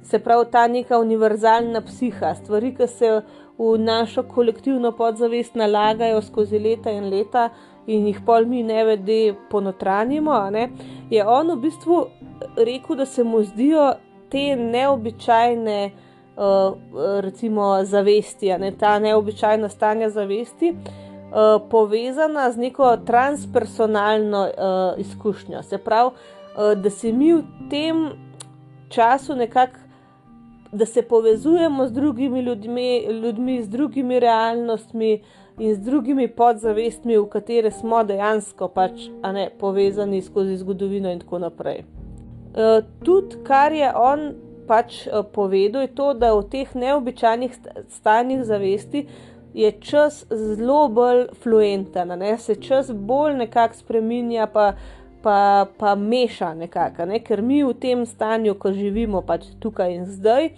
se 0.03 0.19
pravi 0.19 0.51
ta 0.51 0.67
neka 0.67 0.99
univerzalna 0.99 1.81
psiha, 1.87 2.35
stvari, 2.35 2.75
ki 2.77 2.87
se 2.87 3.23
v 3.63 3.79
našo 3.79 4.23
kolektivno 4.23 4.93
podzavest 4.93 5.55
nalagajo 5.55 6.23
skozi 6.23 6.59
leta 6.59 6.91
in 6.91 7.11
leta 7.11 7.49
in 7.87 8.07
jih 8.07 8.21
pol 8.27 8.47
mi 8.47 8.63
ne 8.63 8.85
vede 8.85 9.35
ponotranjimo, 9.51 10.39
je 11.11 11.27
on 11.27 11.51
v 11.51 11.57
bistvu 11.57 12.07
rekel, 12.57 12.97
da 12.97 13.07
se 13.07 13.25
mu 13.25 13.43
zdijo 13.43 13.93
te 14.31 14.57
neobičajne. 14.57 15.93
Eh, 16.37 17.21
recimo 17.21 17.85
zavesti, 17.85 18.49
ne, 18.59 18.71
ta 18.79 18.99
neobičajna 18.99 19.69
stanja 19.69 20.09
zavesti, 20.11 20.71
uh, 21.33 21.69
povezana 21.71 22.53
z 22.53 22.57
neko 22.57 22.97
transpersonalno 22.97 24.43
uh, 24.43 25.01
izkušnjo. 25.01 25.63
Se 25.63 25.79
pravi, 25.79 26.11
uh, 26.11 26.83
da 26.83 26.91
se 26.91 27.13
mi 27.13 27.33
v 27.33 27.43
tem 27.71 28.11
času 28.89 29.35
nekako. 29.35 29.82
Da 30.73 30.87
se 30.87 31.03
povezujemo 31.03 31.87
z 31.87 31.93
drugimi 31.93 32.41
ljudmi, 32.41 33.07
ljudmi, 33.23 33.63
z 33.63 33.69
drugimi 33.69 34.21
realnostmi 34.21 35.23
in 35.59 35.75
z 35.75 35.79
drugimi 35.85 36.29
podzavestmi, 36.29 37.19
v 37.19 37.27
katere 37.29 37.71
smo 37.71 38.05
dejansko 38.05 38.69
pač, 38.73 39.11
ne, 39.33 39.51
povezani 39.61 40.23
skozi 40.23 40.57
zgodovino, 40.57 41.13
in 41.13 41.21
tako 41.21 41.39
naprej. 41.39 41.85
Uh, 42.53 42.81
tudi 43.05 43.37
kar 43.45 43.73
je 43.73 43.93
on 43.97 44.33
pač 44.67 45.07
eh, 45.07 45.23
povedal, 45.33 45.83
je 45.83 45.95
to, 45.95 46.13
da 46.15 46.33
v 46.35 46.47
teh 46.49 46.75
neobičajnih 46.75 47.53
stanjih 47.93 48.45
zavesti 48.45 49.07
je 49.55 49.71
čas 49.85 50.25
zelo 50.31 50.89
bolj 50.89 51.27
fluenten, 51.43 52.13
se 52.39 52.55
čas 52.55 52.93
bolj 52.93 53.37
nekako 53.37 53.77
spremenja, 53.77 54.47
pa, 54.47 54.73
pa, 55.23 55.67
pa 55.79 55.95
meša 55.95 56.55
nekako, 56.55 57.07
ne? 57.07 57.21
ker 57.25 57.43
mi 57.43 57.63
v 57.65 57.75
tem 57.75 58.07
stanju, 58.07 58.55
ko 58.55 58.73
živimo 58.73 59.23
pač 59.23 59.47
tukaj 59.61 59.95
in 59.95 60.07
zdaj. 60.07 60.51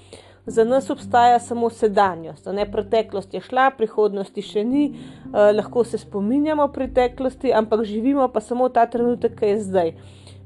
Za 0.47 0.65
nas 0.65 0.91
obstaja 0.91 1.39
samo 1.41 1.71
sedanjost, 1.73 2.47
ne 2.53 2.67
preteklost 2.69 3.33
je 3.35 3.41
šla, 3.41 3.71
prihodnosti 3.79 4.43
še 4.45 4.65
ni, 4.65 4.85
eh, 4.93 5.53
lahko 5.57 5.85
se 5.85 5.99
spominjamo 5.99 6.69
preteklosti, 6.69 7.53
ampak 7.53 7.87
živimo 7.89 8.29
pa 8.29 8.41
samo 8.41 8.69
ta 8.69 8.85
trenutek, 8.87 9.39
ki 9.39 9.55
je 9.55 9.61
zdaj. 9.61 9.95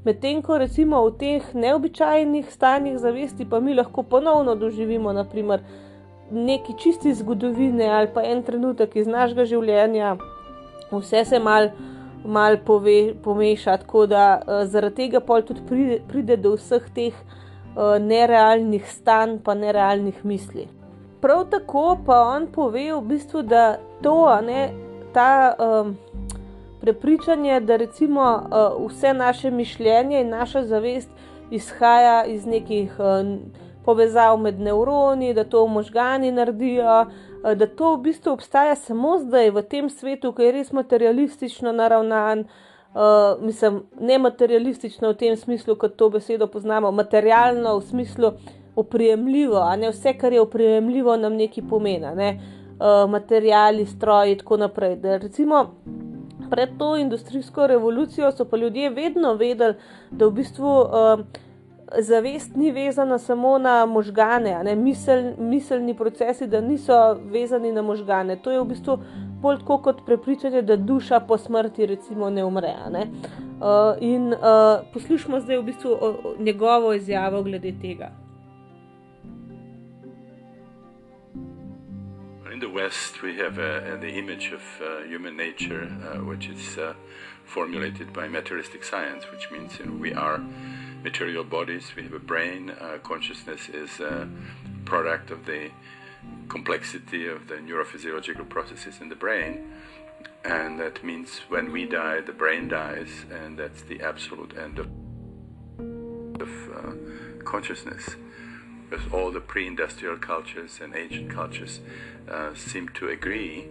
Medtem 0.05 0.39
ko 0.41 0.57
recimo 0.57 1.03
v 1.03 1.17
teh 1.19 1.53
neobičajnih 1.53 2.47
stanjih 2.47 2.95
zavesti, 2.97 3.45
pa 3.45 3.59
mi 3.59 3.75
lahko 3.75 4.03
ponovno 4.03 4.55
doživimo 4.55 5.11
naprimer, 5.13 5.59
neki 6.31 6.73
čisti 6.79 7.13
zgodovine 7.13 7.89
ali 7.89 8.07
pa 8.13 8.23
en 8.23 8.43
trenutek 8.43 8.95
iz 8.95 9.07
našega 9.07 9.45
življenja, 9.45 10.15
vse 10.91 11.25
se 11.25 11.39
mal, 11.39 11.73
mal 12.25 12.57
pove, 12.65 13.13
pomeša, 13.23 13.77
tako 13.77 14.05
da 14.05 14.41
uh, 14.41 14.63
zaradi 14.67 14.95
tega 14.95 15.19
pol 15.19 15.41
tudi 15.41 15.61
pride, 15.67 16.01
pride 16.07 16.37
do 16.37 16.55
vseh 16.57 16.89
teh 16.95 17.13
uh, 17.15 17.95
nerealnih 18.01 18.85
stanj, 18.91 19.39
pa 19.43 19.55
nerealnih 19.55 20.25
misli. 20.25 20.67
Prav 21.21 21.45
tako 21.51 21.97
pa 22.05 22.21
on 22.35 22.47
pove 22.51 22.85
v 22.93 23.01
bistvu, 23.01 23.43
da 23.43 23.77
to, 24.01 24.21
ne, 24.45 24.69
ta. 25.13 25.55
Um, 25.59 25.97
prepričanje, 26.81 27.59
da 27.59 27.75
recimo 27.75 28.21
uh, 28.21 28.87
vse 28.87 29.13
naše 29.13 29.51
mišljenje 29.51 30.21
in 30.21 30.29
naša 30.29 30.63
zavest 30.63 31.09
izhaja 31.51 32.25
iz 32.25 32.45
nekih 32.45 32.95
uh, 32.99 33.37
povezav 33.85 34.37
med 34.37 34.59
nevroni, 34.59 35.33
da 35.33 35.43
to 35.43 35.67
možgani 35.67 36.31
naredijo, 36.31 37.05
da 37.43 37.67
to 37.67 37.95
v 37.95 38.01
bistvu 38.01 38.33
obstaja 38.33 38.75
samo 38.75 39.17
zdaj 39.19 39.51
v 39.51 39.63
tem 39.63 39.89
svetu, 39.89 40.33
ki 40.33 40.43
je 40.43 40.51
res 40.51 40.71
materialistično 40.71 41.71
naravnan. 41.71 42.45
Uh, 42.89 43.37
mislim, 43.45 43.83
ne 44.01 44.17
materialistično 44.17 45.11
v 45.11 45.17
tem 45.17 45.35
smislu, 45.37 45.75
kot 45.77 45.95
to 45.95 46.09
besedo 46.09 46.47
poznamo, 46.47 46.91
materialno 46.91 47.77
v 47.77 47.83
smislu 47.85 48.31
oprijemljivo, 48.75 49.59
a 49.61 49.75
ne 49.75 49.91
vse, 49.93 50.15
kar 50.17 50.33
je 50.33 50.41
oprijemljivo, 50.41 51.17
nam 51.17 51.35
nekaj 51.37 51.63
pomeni, 51.69 52.15
ne? 52.15 52.29
uh, 52.79 53.09
materiali, 53.09 53.85
stroji 53.85 54.31
in 54.31 54.37
tako 54.37 54.57
naprej. 54.57 54.95
Da, 54.95 55.17
recimo, 55.17 55.75
pred 56.49 56.69
to 56.77 56.95
industrijsko 56.97 57.67
revolucijo 57.67 58.31
so 58.31 58.45
pa 58.45 58.57
ljudje 58.57 58.89
vedno 58.89 59.33
vedeli, 59.33 59.75
da 60.11 60.25
v 60.25 60.31
bistvu 60.31 60.73
uh, 60.81 61.19
zavest 61.97 62.55
ni 62.55 62.71
vezana 62.71 63.17
samo 63.19 63.57
na 63.57 63.85
možgane, 63.85 64.63
ne 64.63 64.75
misel, 64.75 65.33
miselni 65.37 65.97
procesi, 65.97 66.47
da 66.47 66.61
niso 66.61 67.13
vezani 67.13 67.71
na 67.71 67.81
možgane. 67.81 68.35
To 68.35 68.51
je 68.51 68.59
v 68.59 68.65
bistvu 68.65 68.99
bolj 69.41 69.59
tako 69.59 69.77
kot 69.77 70.05
prepričanje, 70.05 70.61
da 70.61 70.75
duša 70.75 71.19
po 71.19 71.37
smrti 71.37 71.85
recimo 71.85 72.29
ne 72.29 72.43
umre. 72.43 72.75
Ne? 72.91 73.07
Uh, 73.59 73.97
in 73.99 74.33
uh, 74.33 74.39
poslušamo 74.93 75.39
zdaj 75.39 75.57
v 75.57 75.63
bistvu 75.63 75.91
o, 75.91 76.15
o 76.23 76.33
njegovo 76.39 76.93
izjavo 76.93 77.43
glede 77.43 77.73
tega. 77.81 78.11
in 82.59 82.67
the 82.67 82.69
West, 82.69 83.21
we 83.21 83.37
have 83.37 83.57
uh, 83.57 83.95
the 84.01 84.17
image 84.17 84.51
of 84.51 84.61
uh, 84.81 85.03
human 85.07 85.37
nature, 85.37 85.83
uh, 85.83 86.17
which 86.25 86.49
is 86.49 86.77
uh, 86.77 86.93
formulated 87.45 88.11
by 88.11 88.27
materialistic 88.27 88.83
science, 88.83 89.23
which 89.31 89.49
means 89.49 89.79
you 89.79 89.85
know, 89.85 89.93
we 89.93 90.13
are 90.13 90.41
material 91.03 91.43
bodies, 91.43 91.91
we 91.95 92.03
have 92.03 92.13
a 92.13 92.19
brain, 92.19 92.71
uh, 92.71 92.97
consciousness 93.03 93.69
is 93.69 93.99
a 93.99 94.27
product 94.85 95.31
of 95.31 95.45
the 95.45 95.71
complexity 96.47 97.27
of 97.27 97.47
the 97.47 97.55
neurophysiological 97.55 98.47
processes 98.49 98.99
in 99.01 99.09
the 99.09 99.15
brain. 99.15 99.71
And 100.43 100.79
that 100.79 101.03
means 101.03 101.39
when 101.49 101.71
we 101.71 101.85
die, 101.85 102.21
the 102.21 102.31
brain 102.31 102.67
dies, 102.67 103.25
and 103.31 103.57
that's 103.57 103.81
the 103.83 104.01
absolute 104.01 104.57
end 104.57 104.79
of, 104.79 104.87
of 106.41 106.49
uh, 106.75 107.43
consciousness 107.43 108.15
because 108.89 109.05
all 109.13 109.31
the 109.31 109.39
pre-industrial 109.39 110.17
cultures 110.17 110.79
and 110.81 110.95
ancient 110.95 111.29
cultures 111.29 111.79
uh, 112.29 112.53
seem 112.55 112.89
to 112.89 113.09
agree 113.09 113.67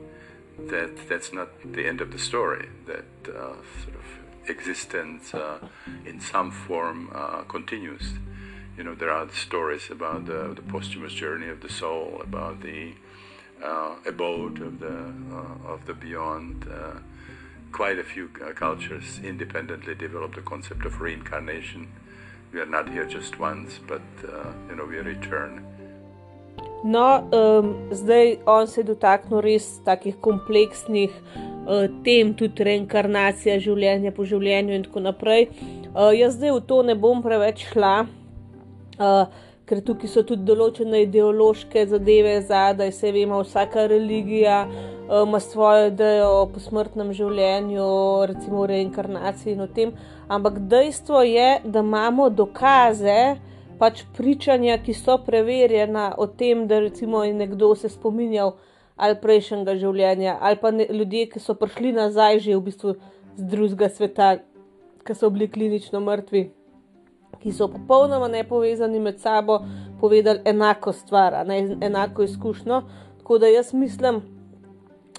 that 0.58 1.08
that's 1.08 1.32
not 1.32 1.48
the 1.72 1.86
end 1.86 2.00
of 2.00 2.12
the 2.12 2.18
story. 2.18 2.68
That 2.86 3.04
uh, 3.28 3.54
sort 3.82 3.96
of 3.96 4.17
existence 4.48 5.34
uh, 5.34 5.58
in 6.04 6.20
some 6.20 6.50
form 6.50 7.11
uh, 7.14 7.42
continues. 7.42 8.14
you 8.78 8.84
know, 8.84 8.94
there 8.94 9.11
are 9.11 9.28
stories 9.32 9.90
about 9.90 10.26
the, 10.26 10.54
the 10.54 10.62
posthumous 10.62 11.12
journey 11.12 11.48
of 11.48 11.61
the 11.61 11.68
soul, 11.68 12.20
about 12.22 12.61
the 12.62 12.92
uh, 13.62 13.96
abode 14.06 14.62
of 14.62 14.78
the 14.78 15.12
of 15.66 15.84
the 15.87 15.94
beyond. 15.94 16.64
Quite 17.70 17.98
a 17.98 18.04
few 18.04 18.28
cultures 18.54 19.20
independently 19.22 19.94
developed 19.94 20.37
the 20.37 20.40
concept 20.40 20.87
of 20.87 21.02
reincarnation. 21.02 21.88
We 22.50 22.61
are 22.61 22.66
not 22.66 22.88
here 22.88 23.04
just 23.04 23.38
once, 23.38 23.78
but 23.87 24.00
uh, 24.24 24.52
you 24.70 24.76
know, 24.76 24.87
we 24.87 24.96
return. 24.96 25.66
No, 26.84 27.28
um, 27.32 27.90
zdaj 27.92 28.38
on 28.46 28.66
se 28.66 28.82
dotaknil 28.82 29.40
res 29.40 29.80
takih 29.84 30.16
kompleksnih 30.20 31.11
tem, 32.04 32.33
tudi 32.37 32.64
reinkarnacija, 32.64 33.59
življenje 33.61 34.12
po 34.16 34.24
življenju 34.28 34.76
in 34.76 34.87
tako 34.87 35.04
naprej. 35.04 35.48
Uh, 35.92 36.14
jaz 36.16 36.38
zdaj 36.38 36.54
v 36.57 36.62
to 36.70 36.81
ne 36.87 36.96
bom 36.96 37.20
preveč 37.24 37.66
šla, 37.72 37.94
uh, 38.98 39.44
ker 39.68 39.83
tukaj 39.85 40.09
so 40.09 40.22
tudi 40.24 40.46
določene 40.48 41.02
ideološke 41.04 41.85
zadeve 41.90 42.38
zadaj, 42.48 42.92
se 42.96 43.12
vemo, 43.12 43.42
vsaka 43.44 43.85
religija 43.90 44.62
uh, 44.64 45.26
ima 45.26 45.40
svojo 45.44 45.90
idejo 45.90 46.31
o 46.38 46.46
posmrtnem 46.54 47.12
življenju, 47.16 47.90
recimo 48.33 48.64
reinkarnaciji 48.68 49.57
in 49.57 49.66
o 49.66 49.68
tem. 49.68 49.92
Ampak 50.28 50.62
dejstvo 50.72 51.20
je, 51.24 51.50
da 51.64 51.85
imamo 51.85 52.31
dokaze, 52.33 53.37
pač 53.78 54.02
pričanja, 54.16 54.81
ki 54.83 54.96
so 54.96 55.18
preverjena 55.24 56.11
o 56.18 56.26
tem, 56.26 56.66
da 56.68 56.81
recimo 56.81 57.22
je 57.24 57.37
nekdo 57.37 57.74
se 57.76 57.92
spominjal 57.92 58.57
ali 58.98 59.16
prejšnjega 59.22 59.76
življenja, 59.78 60.37
ali 60.40 60.58
pa 60.61 60.72
ne, 60.74 60.87
ljudje, 60.90 61.28
ki 61.32 61.42
so 61.42 61.54
prišli 61.58 61.94
nazaj 61.96 62.42
že 62.44 62.56
v 62.56 62.64
bistvu 62.66 62.94
z 63.38 63.46
drugega 63.52 63.88
sveta, 63.88 64.30
ki 65.06 65.14
so 65.14 65.30
bili 65.30 65.48
klinično 65.48 66.00
mrtvi, 66.02 66.48
ki 67.38 67.52
so 67.54 67.68
popolnoma 67.70 68.28
nepovezani 68.28 69.00
med 69.00 69.20
sabo, 69.22 69.61
povedali 70.00 70.42
enako 70.44 70.92
stvar, 70.92 71.38
ne, 71.46 71.61
enako 71.80 72.26
izkušnjo. 72.26 72.82
Tako 73.18 73.38
da 73.38 73.46
jaz 73.46 73.72
mislim, 73.72 74.22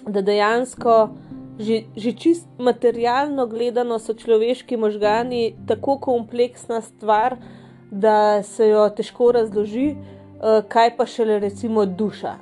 da 0.06 0.22
dejansko. 0.22 1.00
Že, 1.60 1.92
že 1.92 2.10
čist 2.16 2.46
materialno 2.56 3.44
gledano 3.46 3.98
so 4.00 4.14
človeški 4.16 4.78
možgani 4.80 5.58
tako 5.68 5.98
kompleksna 6.00 6.78
stvar, 6.80 7.36
da 7.90 8.42
se 8.42 8.68
jo 8.68 8.86
težko 8.96 9.28
razloži, 9.36 9.90
uh, 9.92 10.64
kaj 10.68 10.94
pa 10.96 11.04
šele 11.06 11.36
recimo 11.38 11.84
duša, 11.84 12.32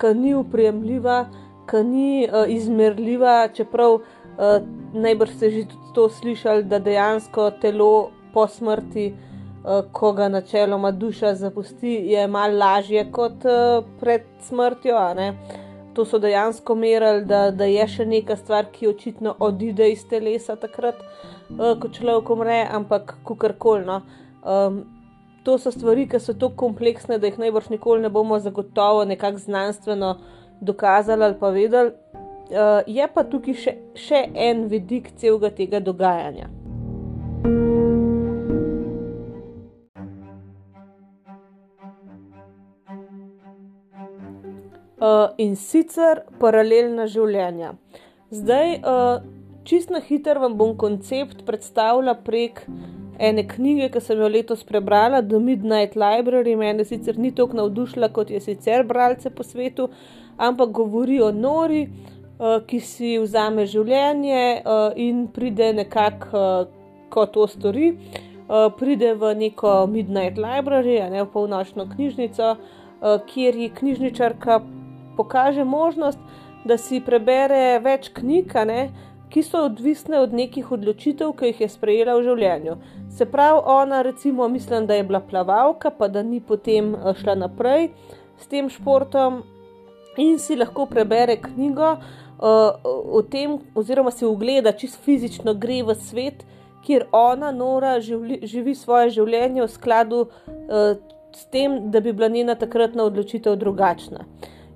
ki 0.00 0.14
ni 0.14 0.34
upremljiva, 0.34 1.24
ki 1.70 1.82
ni 1.84 2.08
uh, 2.28 2.44
izmerljiva, 2.50 3.48
čeprav 3.54 3.94
uh, 3.94 4.58
najbrž 4.92 5.36
ste 5.36 5.50
že 5.50 5.64
tudi 5.70 5.92
to 5.94 6.08
slišali, 6.08 6.64
da 6.68 6.78
dejansko 6.78 7.50
telo 7.62 8.10
po 8.34 8.46
smrti, 8.46 9.12
uh, 9.12 9.84
ko 9.92 10.12
ga 10.12 10.28
načeloma 10.28 10.90
duša 10.90 11.34
zapusti, 11.34 11.94
je 12.10 12.26
malo 12.28 12.58
lažje 12.58 13.06
kot 13.12 13.44
uh, 13.44 13.84
pred 14.00 14.26
smrtjo. 14.42 14.98
To 15.94 16.04
so 16.04 16.18
dejansko 16.18 16.74
merili, 16.74 17.24
da, 17.24 17.50
da 17.50 17.64
je 17.70 17.86
še 17.88 18.06
neka 18.06 18.36
stvar, 18.36 18.66
ki 18.72 18.90
očitno 18.90 19.36
odide 19.38 19.92
iz 19.92 20.02
telesa 20.10 20.56
takrat, 20.56 20.98
uh, 20.98 21.78
ko 21.78 21.88
človek 21.88 22.30
umre, 22.34 22.64
ampak 22.70 23.16
kakorkoli. 23.24 23.86
No. 23.86 24.02
Um, 24.42 24.84
to 25.44 25.58
so 25.58 25.70
stvari, 25.70 26.08
ki 26.08 26.20
so 26.20 26.32
tako 26.32 26.56
kompleksne, 26.64 27.18
da 27.20 27.28
jih 27.28 27.38
najbrž 27.38 27.68
nikoli 27.74 28.02
ne 28.02 28.10
bomo 28.10 28.38
zagotovo 28.38 29.04
nekako 29.04 29.38
znanstveno 29.38 30.16
dokazali 30.60 31.24
ali 31.24 31.38
pa 31.40 31.50
vedeli. 31.50 31.92
Uh, 32.44 32.82
je 32.86 33.06
pa 33.14 33.24
tukaj 33.24 33.54
še, 33.56 33.72
še 33.96 34.20
en 34.34 34.66
vidik 34.68 35.08
celega 35.20 35.50
tega 35.50 35.80
dogajanja. 35.80 36.50
Uh, 45.04 45.32
in 45.40 45.56
sicer 45.56 46.22
paralelna 46.40 47.08
življenja. 47.10 47.74
Zdaj, 48.32 48.76
uh, 48.80 49.24
čist 49.68 49.92
na 49.92 50.00
hitro 50.04 50.44
vam 50.44 50.56
bom 50.60 50.76
koncept 50.80 51.44
predstavila 51.48 52.14
prek 52.24 52.62
ene 53.18 53.46
knjige, 53.48 53.88
ki 53.92 54.00
sem 54.00 54.20
jo 54.20 54.28
letos 54.28 54.64
prebrala, 54.64 55.22
The 55.22 55.38
Midnight 55.38 55.96
Library. 55.96 56.56
Mene 56.56 56.84
sicer 56.84 57.18
ni 57.18 57.30
tako 57.34 57.60
navdušila 57.60 58.10
kot 58.12 58.30
je 58.30 58.40
sicer 58.40 58.84
bralce 58.84 59.30
po 59.30 59.42
svetu, 59.42 59.88
ampak 60.36 60.70
govori 60.74 61.20
o 61.22 61.30
nori, 61.32 61.86
uh, 61.88 62.60
ki 62.66 62.80
si 62.80 63.16
vzame 63.18 63.66
življenje 63.70 64.44
uh, 64.60 64.92
in 64.96 65.26
pride 65.32 65.72
nekako, 65.80 66.44
uh, 66.44 67.10
ko 67.10 67.26
to 67.26 67.46
stori. 67.48 67.96
Pride 68.76 69.14
v 69.16 69.30
neko 69.40 69.86
Midnight 69.88 70.36
Library, 70.36 70.98
ne 71.08 71.22
v 71.22 71.30
polnočno 71.32 71.86
knjižnico, 71.88 72.50
kjer 73.24 73.56
ji 73.56 73.70
knjižničarka 73.72 74.58
pokaže 75.16 75.64
možnost, 75.64 76.18
da 76.64 76.76
si 76.76 77.00
prebere 77.00 77.78
več 77.80 78.10
knjig, 78.12 78.52
ne, 78.68 78.80
ki 79.32 79.42
so 79.42 79.64
odvisne 79.66 80.20
od 80.22 80.34
nekih 80.36 80.70
odločitev, 80.76 81.32
ki 81.36 81.50
jih 81.50 81.64
je 81.64 81.68
sprejela 81.72 82.14
v 82.18 82.26
življenju. 82.28 82.76
Se 83.14 83.26
pravi, 83.26 83.60
ona, 83.64 84.02
recimo, 84.02 84.48
mislim, 84.48 84.86
da 84.86 84.94
je 84.94 85.04
bila 85.04 85.20
plavalka, 85.20 85.90
pa 85.90 86.08
da 86.08 86.22
ni 86.22 86.40
potem 86.40 86.94
eh, 86.94 87.14
šla 87.20 87.34
naprej 87.34 87.88
s 88.38 88.46
tem 88.46 88.68
športom 88.68 89.42
in 90.16 90.38
si 90.38 90.56
lahko 90.56 90.86
prebere 90.86 91.36
knjigo 91.36 91.92
uh, 91.92 92.82
o 92.84 93.22
tem, 93.22 93.58
oziroma 93.74 94.10
si 94.10 94.24
ogleda, 94.24 94.72
čisto 94.72 94.98
fizično 95.02 95.54
gre 95.54 95.82
v 95.82 95.94
svet, 95.94 96.44
kjer 96.86 97.06
ona, 97.12 97.50
Nora, 97.52 98.00
živli, 98.00 98.40
živi 98.42 98.74
svoje 98.74 99.10
življenje 99.10 99.62
v 99.62 99.70
skladu 99.70 100.20
uh, 100.22 100.94
s 101.34 101.46
tem, 101.50 101.90
da 101.90 102.00
bi 102.00 102.12
bila 102.12 102.28
njena 102.28 102.54
takratna 102.54 103.04
odločitev 103.04 103.56
drugačna. 103.56 104.26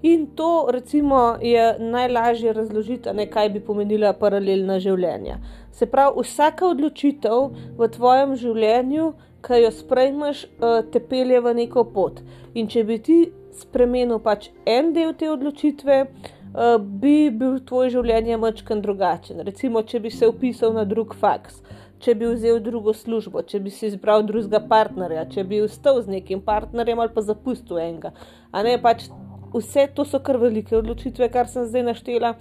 In 0.02 0.26
to, 0.34 0.68
recimo, 0.70 1.36
je 1.42 1.74
najlažje 1.78 2.52
razložiti, 2.52 3.10
ne, 3.14 3.26
kaj 3.30 3.48
bi 3.50 3.60
pomenila 3.60 4.12
paralelna 4.14 4.78
življenja. 4.78 5.38
Se 5.78 5.86
pravi, 5.86 6.24
vsaka 6.24 6.66
odločitev 6.66 7.52
v 7.78 7.86
tvojem 7.94 8.32
življenju, 8.34 9.12
ki 9.46 9.60
jo 9.62 9.70
sprejmeš, 9.70 10.44
eh, 10.44 10.80
te 10.90 10.98
pelje 10.98 11.38
v 11.40 11.52
neko 11.54 11.84
pot. 11.94 12.18
In 12.54 12.66
če 12.66 12.82
bi 12.84 12.96
ti 12.98 13.18
spremenil 13.54 14.18
pač 14.18 14.48
en 14.66 14.92
del 14.92 15.14
te 15.14 15.30
odločitve, 15.30 15.98
eh, 16.02 16.78
bi 16.78 17.30
bil 17.30 17.60
tvoj 17.60 17.92
življenje 17.94 18.38
mačken 18.38 18.82
drugačen. 18.82 19.44
Recimo, 19.46 19.82
če 19.82 20.00
bi 20.00 20.10
se 20.10 20.26
upisal 20.26 20.72
na 20.74 20.84
drug 20.84 21.14
faks. 21.14 21.62
Če 22.00 22.14
bi 22.14 22.26
vzel 22.26 22.58
drugo 22.60 22.92
službo, 22.94 23.42
če 23.42 23.60
bi 23.60 23.70
si 23.70 23.86
izbral 23.86 24.22
drugega 24.22 24.60
partnerja, 24.68 25.28
če 25.30 25.44
bi 25.44 25.62
vstal 25.62 26.02
z 26.02 26.06
nekim 26.08 26.40
partnerjem 26.40 26.98
ali 26.98 27.10
pa 27.14 27.22
zapustil 27.22 27.78
enega. 27.78 28.12
A 28.52 28.62
ne 28.62 28.78
pač 28.78 29.08
vse 29.54 29.86
to 29.94 30.04
so 30.04 30.18
kar 30.18 30.38
velike 30.38 30.76
odločitve, 30.76 31.28
kar 31.30 31.46
sem 31.46 31.66
zdaj 31.66 31.82
naštela. 31.82 32.34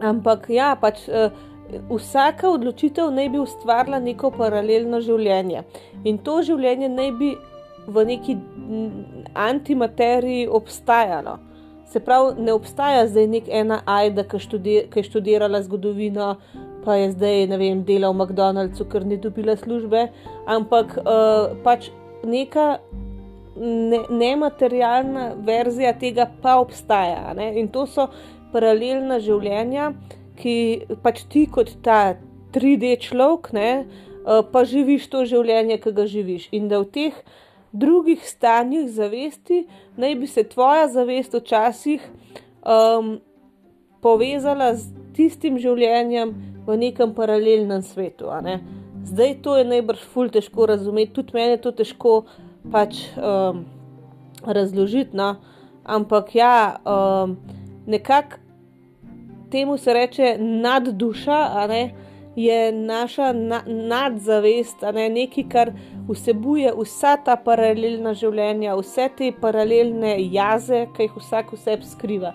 Ampak 0.00 0.50
ja, 0.50 0.76
pač. 0.76 1.08
Uh, 1.08 1.30
Vsaka 1.90 2.50
odločitev 2.50 3.10
naj 3.10 3.28
bi 3.28 3.38
ustvarila 3.42 3.98
neko 4.00 4.30
paralelno 4.30 5.00
življenje 5.02 5.64
in 6.04 6.18
to 6.22 6.38
življenje 6.46 6.88
naj 6.92 7.10
bi 7.18 7.32
v 7.86 8.04
neki 8.06 8.36
antimateriji 9.34 10.46
obstajalo. 10.48 11.38
Se 11.86 12.00
pravi, 12.02 12.42
ne 12.42 12.52
obstaja 12.52 13.04
zdaj 13.06 13.26
nek 13.30 13.48
ena 13.48 13.80
ajda, 13.86 14.24
ki, 14.26 14.40
študir, 14.42 14.88
ki 14.90 15.00
je 15.00 15.06
študirala 15.06 15.60
zgodovino, 15.62 16.32
pa 16.84 16.96
je 16.98 17.12
zdaj 17.12 17.46
ne 17.50 17.58
vem, 17.60 17.84
delal 17.86 18.14
v 18.14 18.24
McDonald'su, 18.24 18.88
ker 18.90 19.06
ni 19.06 19.18
dobila 19.22 19.54
službe, 19.58 20.08
ampak 20.50 20.96
uh, 20.98 21.54
pač 21.62 21.90
neka 22.26 22.66
ne, 23.56 24.02
nematerialna 24.10 25.30
verzija 25.46 25.94
tega 25.98 26.26
pa 26.42 26.58
obstaja. 26.62 27.34
Ne? 27.38 27.52
In 27.60 27.70
to 27.70 27.86
so 27.86 28.08
paralelna 28.52 29.20
življenja, 29.22 29.92
ki 30.36 30.56
pač 31.02 31.24
ti 31.30 31.46
kot 31.50 31.72
ta 31.82 32.16
3D 32.54 32.96
človek, 33.00 33.52
ne, 33.52 33.70
eh, 33.84 34.42
pa 34.52 34.64
živiš 34.64 35.08
to 35.12 35.24
življenje, 35.24 35.80
ki 35.82 35.92
ga 35.92 36.06
živiš. 36.06 36.48
In 36.52 36.68
da 36.68 36.80
v 36.80 36.90
teh 36.92 37.14
drugih 37.72 38.22
stanjih 38.24 38.88
zavesti 38.88 39.66
naj 39.96 40.14
bi 40.14 40.26
se 40.26 40.44
tvoja 40.48 40.88
zavest 40.88 41.34
včasih 41.34 42.00
um, 42.64 43.18
povezala 44.00 44.74
z 44.74 44.88
tistim 45.16 45.58
življenjem 45.58 46.32
v 46.66 46.76
nekem 46.80 47.12
paralelnem 47.14 47.82
svetu. 47.82 48.30
Ne? 48.42 48.60
Zdaj 49.06 49.36
to 49.42 49.56
je 49.58 49.66
najbrž 49.68 50.06
ful 50.12 50.30
težko 50.32 50.66
razumeti, 50.72 51.12
tudi 51.18 51.36
meni 51.36 51.56
je 51.56 51.62
to 51.66 51.72
težko 51.82 52.14
pač 52.72 53.02
um, 53.16 53.64
razložiti. 54.42 55.16
No? 55.16 55.36
Ampak 55.84 56.34
ja, 56.34 56.80
um, 56.82 57.36
nekako 57.86 58.45
temu 59.50 59.78
se 59.78 59.94
reče 59.94 60.36
nadduša, 60.38 61.66
ne? 61.68 61.82
je 62.36 62.72
naša 62.72 63.32
na, 63.32 63.62
nadzavest, 63.66 64.82
ne? 64.94 65.08
nekaj, 65.08 65.44
kar 65.48 65.70
vsebuje 66.08 66.72
vsa 66.76 67.16
ta 67.24 67.36
paralelna 67.40 68.12
življenja, 68.14 68.76
vse 68.76 69.08
te 69.16 69.30
paralelne 69.40 70.18
jaze, 70.34 70.84
ki 70.96 71.08
jih 71.08 71.16
vsak 71.16 71.54
vseb 71.56 71.86
skriva. 71.88 72.34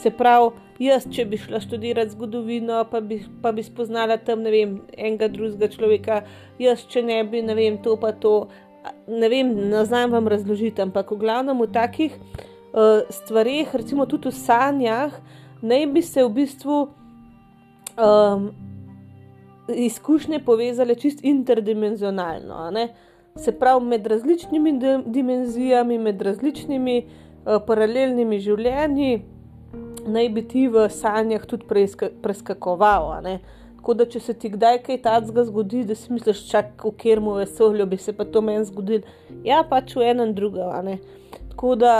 Se 0.00 0.10
pravi, 0.10 0.54
jaz, 0.80 1.04
če 1.12 1.26
bi 1.28 1.36
šla 1.38 1.60
študirati 1.60 2.16
zgodovino, 2.16 2.80
pa 2.90 3.02
bi, 3.04 3.20
pa 3.42 3.52
bi 3.52 3.62
spoznala 3.62 4.16
tam, 4.24 4.40
ne 4.42 4.50
vem, 4.54 4.78
enega 4.96 5.28
drugega 5.28 5.68
človeka, 5.74 6.22
jaz, 6.58 6.86
če 6.88 7.04
ne 7.04 7.20
bi, 7.28 7.44
ne 7.44 7.54
vem, 7.58 7.76
to 7.84 7.98
pa 8.00 8.14
to 8.16 8.48
ne 9.06 9.28
vem, 9.28 9.52
ne 9.68 9.84
znam 9.84 10.16
vam 10.16 10.28
razložiti, 10.28 10.82
ampak 10.82 11.12
v 11.12 11.20
glavnem 11.20 11.60
v 11.60 11.68
takih 11.72 12.16
uh, 12.16 13.04
stvarih, 13.10 13.70
recimo 13.74 14.06
tudi 14.10 14.30
v 14.30 14.34
sanjah, 14.34 15.14
naj 15.62 15.86
bi 15.86 16.02
se 16.02 16.24
v 16.24 16.28
bistvu 16.28 16.78
um, 16.82 18.50
izkušnje 19.68 20.42
povezale 20.44 20.94
čist 20.94 21.24
interdimenzionalno. 21.24 22.88
Se 23.36 23.52
pravi, 23.58 23.86
med 23.86 24.06
različnimi 24.06 24.72
dimenzijami, 25.06 25.98
med 25.98 26.22
različnimi 26.22 26.96
uh, 27.06 27.62
paralelnimi 27.66 28.40
življenji, 28.40 29.22
naj 30.06 30.28
bi 30.28 30.42
ti 30.48 30.66
v 30.68 30.88
sanjah 30.90 31.46
tudi 31.46 31.66
preska 31.68 32.10
preskakoval. 32.22 33.14
Tako 33.76 33.94
da, 33.98 34.06
če 34.06 34.20
se 34.20 34.34
ti 34.38 34.50
kdaj 34.52 34.82
kaj 34.86 35.00
takega 35.02 35.44
zgodi, 35.48 35.82
da 35.86 35.94
si 35.98 36.12
misliš, 36.12 36.44
čak 36.50 36.84
v 36.84 36.92
kjer 36.98 37.20
mu 37.20 37.32
vesolju 37.38 37.86
bi 37.86 37.96
se 37.98 38.12
pa 38.14 38.24
to 38.24 38.42
meni 38.42 38.64
zgodilo, 38.68 39.02
ja, 39.42 39.62
pač 39.66 39.96
v 39.96 40.10
enem 40.12 40.34
drugem. 40.36 40.92
Tako 41.50 41.74
da, 41.80 41.94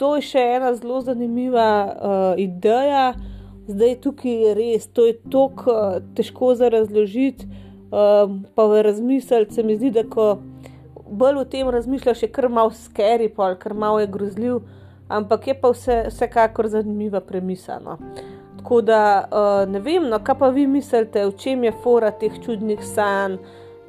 to 0.00 0.14
je 0.16 0.24
še 0.32 0.42
ena 0.56 0.72
zelo 0.74 1.02
zanimiva 1.04 1.68
uh, 1.84 2.40
ideja. 2.40 3.12
Zdaj 3.68 3.98
tukaj 4.02 4.38
je 4.44 4.54
res, 4.56 4.88
to 4.96 5.04
je 5.06 5.18
tako 5.30 5.74
uh, 5.74 5.98
težko 6.16 6.54
za 6.56 6.70
razložiti, 6.72 7.46
uh, 7.92 8.24
pa 8.56 8.66
v 8.66 8.80
razmisliti 8.88 9.54
se 9.54 9.62
mi 9.62 9.76
zdi, 9.76 9.92
da 9.94 10.06
ko 10.08 10.38
bolj 11.10 11.42
o 11.42 11.44
tem 11.44 11.68
razmišljaš, 11.68 12.22
je 12.22 12.32
kar 12.32 12.48
malo 12.48 12.72
skeri, 12.74 13.28
pol, 13.28 13.58
kar 13.60 13.74
malo 13.74 14.00
je 14.00 14.08
grozljiv, 14.10 14.60
ampak 15.08 15.50
je 15.50 15.56
pa 15.60 15.70
vse, 15.74 16.02
vsekakor 16.08 16.70
zanimiva 16.72 17.20
premisa. 17.20 17.78
No. 17.84 17.98
Tako 18.58 18.80
da 18.80 19.02
uh, 19.28 19.62
ne 19.70 19.84
vem, 19.84 20.08
no, 20.08 20.18
kaj 20.24 20.38
pa 20.38 20.48
vi 20.54 20.66
mislite, 20.66 21.26
v 21.28 21.36
čem 21.36 21.64
je 21.68 21.76
fora 21.84 22.10
teh 22.10 22.40
čudnih 22.40 22.80
sanj, 22.84 23.36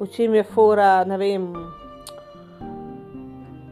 v 0.00 0.10
čem 0.12 0.34
je 0.36 0.44
fora, 0.44 1.04
ne 1.08 1.18
vem, 1.18 1.54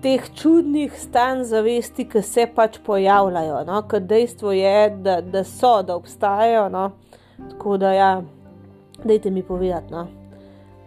teh 0.02 0.28
čudnih 0.36 0.92
stanj 0.98 1.44
zavesti, 1.50 2.06
ki 2.08 2.22
se 2.22 2.46
pač 2.54 2.78
pojavljajo. 2.86 3.62
No? 3.68 3.82
Ker 3.88 4.00
dejstvo 4.00 4.52
je, 4.52 4.90
da, 5.04 5.20
da 5.20 5.44
so, 5.44 5.80
da 5.82 5.96
obstajajo. 5.96 6.68
No? 6.72 6.90
Tako 7.50 7.76
da, 7.80 7.92
ja, 7.92 8.10
dajte 9.04 9.30
mi 9.30 9.42
povedati. 9.42 9.92
No? 9.92 10.06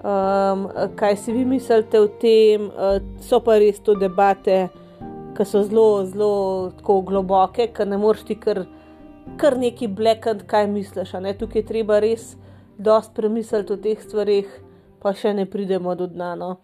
Um, 0.03 0.68
kaj 0.99 1.16
si 1.18 1.34
vi 1.34 1.45
mislite 1.45 1.99
o 1.99 2.07
tem, 2.07 2.68
uh, 2.68 2.97
so 3.24 3.39
pa 3.39 3.55
res 3.61 3.80
to 3.80 3.95
debate, 3.95 4.68
ki 5.38 5.45
so 5.47 5.64
zelo, 5.64 6.03
zelo 6.05 6.72
globoke, 6.84 7.70
ki 7.74 7.86
ne 7.88 7.97
moreš 7.97 8.26
ti 8.28 8.36
kar 8.36 8.66
kar 9.38 9.57
neki 9.57 9.88
blekant, 9.88 10.43
kaj 10.47 10.68
misliš. 10.68 11.11
Tukaj 11.39 11.61
je 11.61 11.66
treba 11.66 11.99
res 11.99 12.36
dosti 12.78 13.16
premisliti 13.16 13.74
o 13.74 13.78
teh 13.78 14.01
stvarih, 14.01 14.49
pa 15.01 15.14
še 15.14 15.34
ne 15.34 15.45
pridemo 15.49 15.95
do 15.95 16.07
dna. 16.07 16.34
No. 16.36 16.57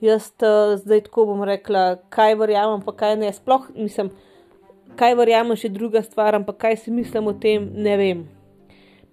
Jaz 0.00 0.32
uh, 0.40 0.78
zdaj 0.80 1.04
tako 1.08 1.26
bom 1.26 1.42
rekla, 1.44 2.00
kaj 2.08 2.34
verjamem, 2.40 2.80
pa 2.84 2.92
kaj 2.96 3.16
ne. 3.20 3.32
Sploh 3.36 3.66
nisem, 3.76 4.08
kaj 4.96 5.16
verjamem, 5.18 5.58
še 5.60 5.68
druga 5.72 6.00
stvar, 6.02 6.38
ampak 6.38 6.56
kaj 6.64 6.78
si 6.84 6.94
mislim 6.94 7.28
o 7.28 7.34
tem, 7.36 7.68
ne 7.76 7.96
vem. 8.00 8.24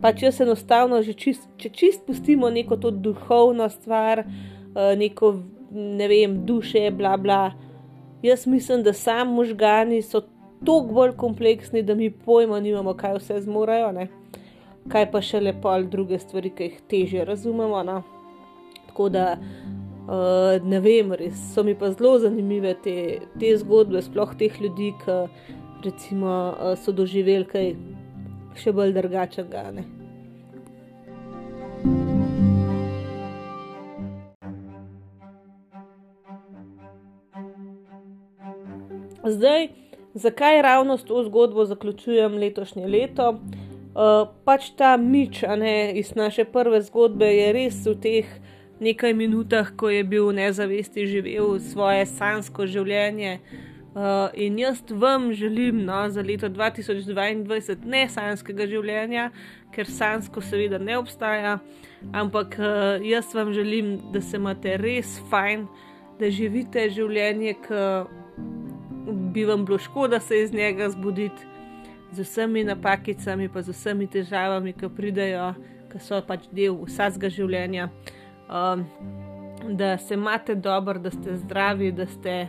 Pač 0.02 0.24
jaz 0.24 0.40
enostavno, 0.46 1.02
čist, 1.04 1.50
če 1.60 1.74
čist 1.74 2.06
pustimo 2.08 2.50
neko 2.54 2.78
to 2.80 2.94
duhovno 2.94 3.68
stvar, 3.74 4.24
uh, 4.24 4.94
neko 4.96 5.34
ne 5.76 6.08
vem, 6.08 6.40
duše, 6.48 6.88
bla 6.96 7.18
bla. 7.20 7.42
Jaz 8.24 8.48
mislim, 8.48 8.84
da 8.84 8.94
sam 8.94 9.36
možgani 9.36 10.02
so 10.02 10.24
toliko 10.66 10.94
bolj 10.94 11.12
kompleksni, 11.18 11.84
da 11.84 11.96
mi 11.96 12.10
pojma 12.10 12.60
nimamo, 12.60 12.94
kaj 12.98 13.18
vse 13.20 13.42
zmorajo, 13.42 13.92
ne? 13.92 14.08
kaj 14.88 15.10
pa 15.12 15.20
še 15.22 15.42
lepo 15.44 15.68
ali 15.68 15.90
druge 15.92 16.16
stvari, 16.20 16.54
ki 16.56 16.70
jih 16.70 16.80
teže 16.88 17.26
razumemo. 17.28 17.84
No? 17.84 17.98
Tako 18.88 19.10
da 19.12 19.26
uh, 20.08 20.58
ne 20.64 20.80
vem, 20.80 21.14
res 21.20 21.38
so 21.54 21.64
mi 21.64 21.76
pa 21.76 21.92
zelo 21.92 22.18
zanimive 22.24 22.74
te, 22.84 22.96
te 23.40 23.54
zgodbe, 23.62 24.02
sploh 24.02 24.34
teh 24.40 24.56
ljudi, 24.62 24.94
ki 25.04 25.20
recimo, 25.86 26.34
uh, 26.56 26.74
so 26.80 26.96
doživeli 26.96 27.48
kaj 27.48 27.74
še 28.58 28.74
bolj 28.74 28.96
drugačnega. 28.98 29.68
Zdaj, 39.28 39.68
Zakaj 40.18 40.62
ravno 40.62 40.98
s 40.98 41.04
to 41.04 41.24
zgodbo 41.24 41.66
zaključujem 41.66 42.38
letošnje 42.38 42.88
leto? 42.88 43.30
Uh, 43.30 44.30
pač 44.46 44.70
ta 44.78 44.98
mič 44.98 45.42
ne, 45.58 45.94
iz 45.94 46.16
naše 46.16 46.46
prve 46.46 46.82
zgodbe 46.82 47.26
je 47.26 47.52
res 47.54 47.78
v 47.86 47.94
teh 48.02 48.32
nekaj 48.80 49.14
minutah, 49.14 49.70
ko 49.76 49.90
je 49.90 50.04
bil 50.04 50.30
v 50.30 50.38
nezavesti 50.42 51.08
živel 51.08 51.58
svoje 51.60 52.06
sansko 52.06 52.68
življenje. 52.68 53.40
Uh, 53.98 54.30
in 54.38 54.60
jaz 54.62 54.84
vam 54.94 55.32
želim 55.34 55.80
no, 55.86 56.04
za 56.10 56.22
leto 56.22 56.46
2022 56.54 57.82
ne 57.90 58.04
sanskega 58.10 58.68
življenja, 58.70 59.32
ker 59.74 59.90
sansko 59.90 60.44
seveda 60.46 60.78
ne 60.78 61.00
obstaja, 61.00 61.56
ampak 62.14 62.60
uh, 62.62 63.02
jaz 63.02 63.34
vam 63.34 63.50
želim, 63.58 63.96
da 64.14 64.22
se 64.22 64.38
imate 64.38 64.76
res 64.78 65.18
fajn, 65.32 65.66
da 66.20 66.30
živite 66.30 66.86
življenje, 66.94 67.56
ki 67.66 67.82
bi 69.34 69.48
vam 69.50 69.66
bilo 69.66 69.80
škoda 69.82 70.20
se 70.20 70.44
iz 70.44 70.54
njega 70.54 70.90
zbuditi 70.94 71.50
z 72.12 72.22
vsemi 72.22 72.64
napakicami, 72.64 73.50
pa 73.50 73.62
z 73.62 73.74
vsemi 73.74 74.08
težavami, 74.08 74.74
ki 74.78 74.90
pridejo, 74.94 75.56
ki 75.92 76.00
so 76.06 76.22
pač 76.28 76.46
del 76.54 76.78
vsakega 76.86 77.34
življenja. 77.34 77.90
Um, 78.48 78.86
da 79.70 79.98
se 79.98 80.14
imate 80.14 80.56
dobro, 80.56 81.00
da 81.00 81.12
ste 81.12 81.36
zdravi, 81.36 81.92
da 81.92 82.06
ste, 82.08 82.48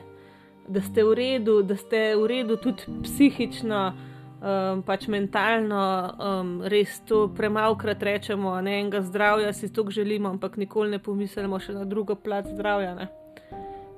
da 0.69 0.81
ste 0.81 1.05
v 1.05 1.15
redu, 1.15 1.63
da 1.63 1.77
ste 1.77 2.17
v 2.17 2.27
redu 2.27 2.57
tudi 2.57 2.83
psihično, 3.03 3.93
um, 3.93 4.83
pač 4.83 5.09
mentalno. 5.09 6.13
Um, 6.19 6.53
res 6.65 7.01
to 7.07 7.27
premalkrat 7.37 8.03
rečemo, 8.03 8.61
ne 8.61 8.81
enega 8.81 9.03
zdravja 9.03 9.53
si 9.53 9.73
tukaj 9.73 10.01
želimo, 10.01 10.29
ampak 10.29 10.57
nikoli 10.57 10.91
ne 10.91 10.99
pomislimo 10.99 11.59
še 11.59 11.75
na 11.75 11.85
drugo 11.85 12.15
plat 12.15 12.47
zdravja. 12.47 13.09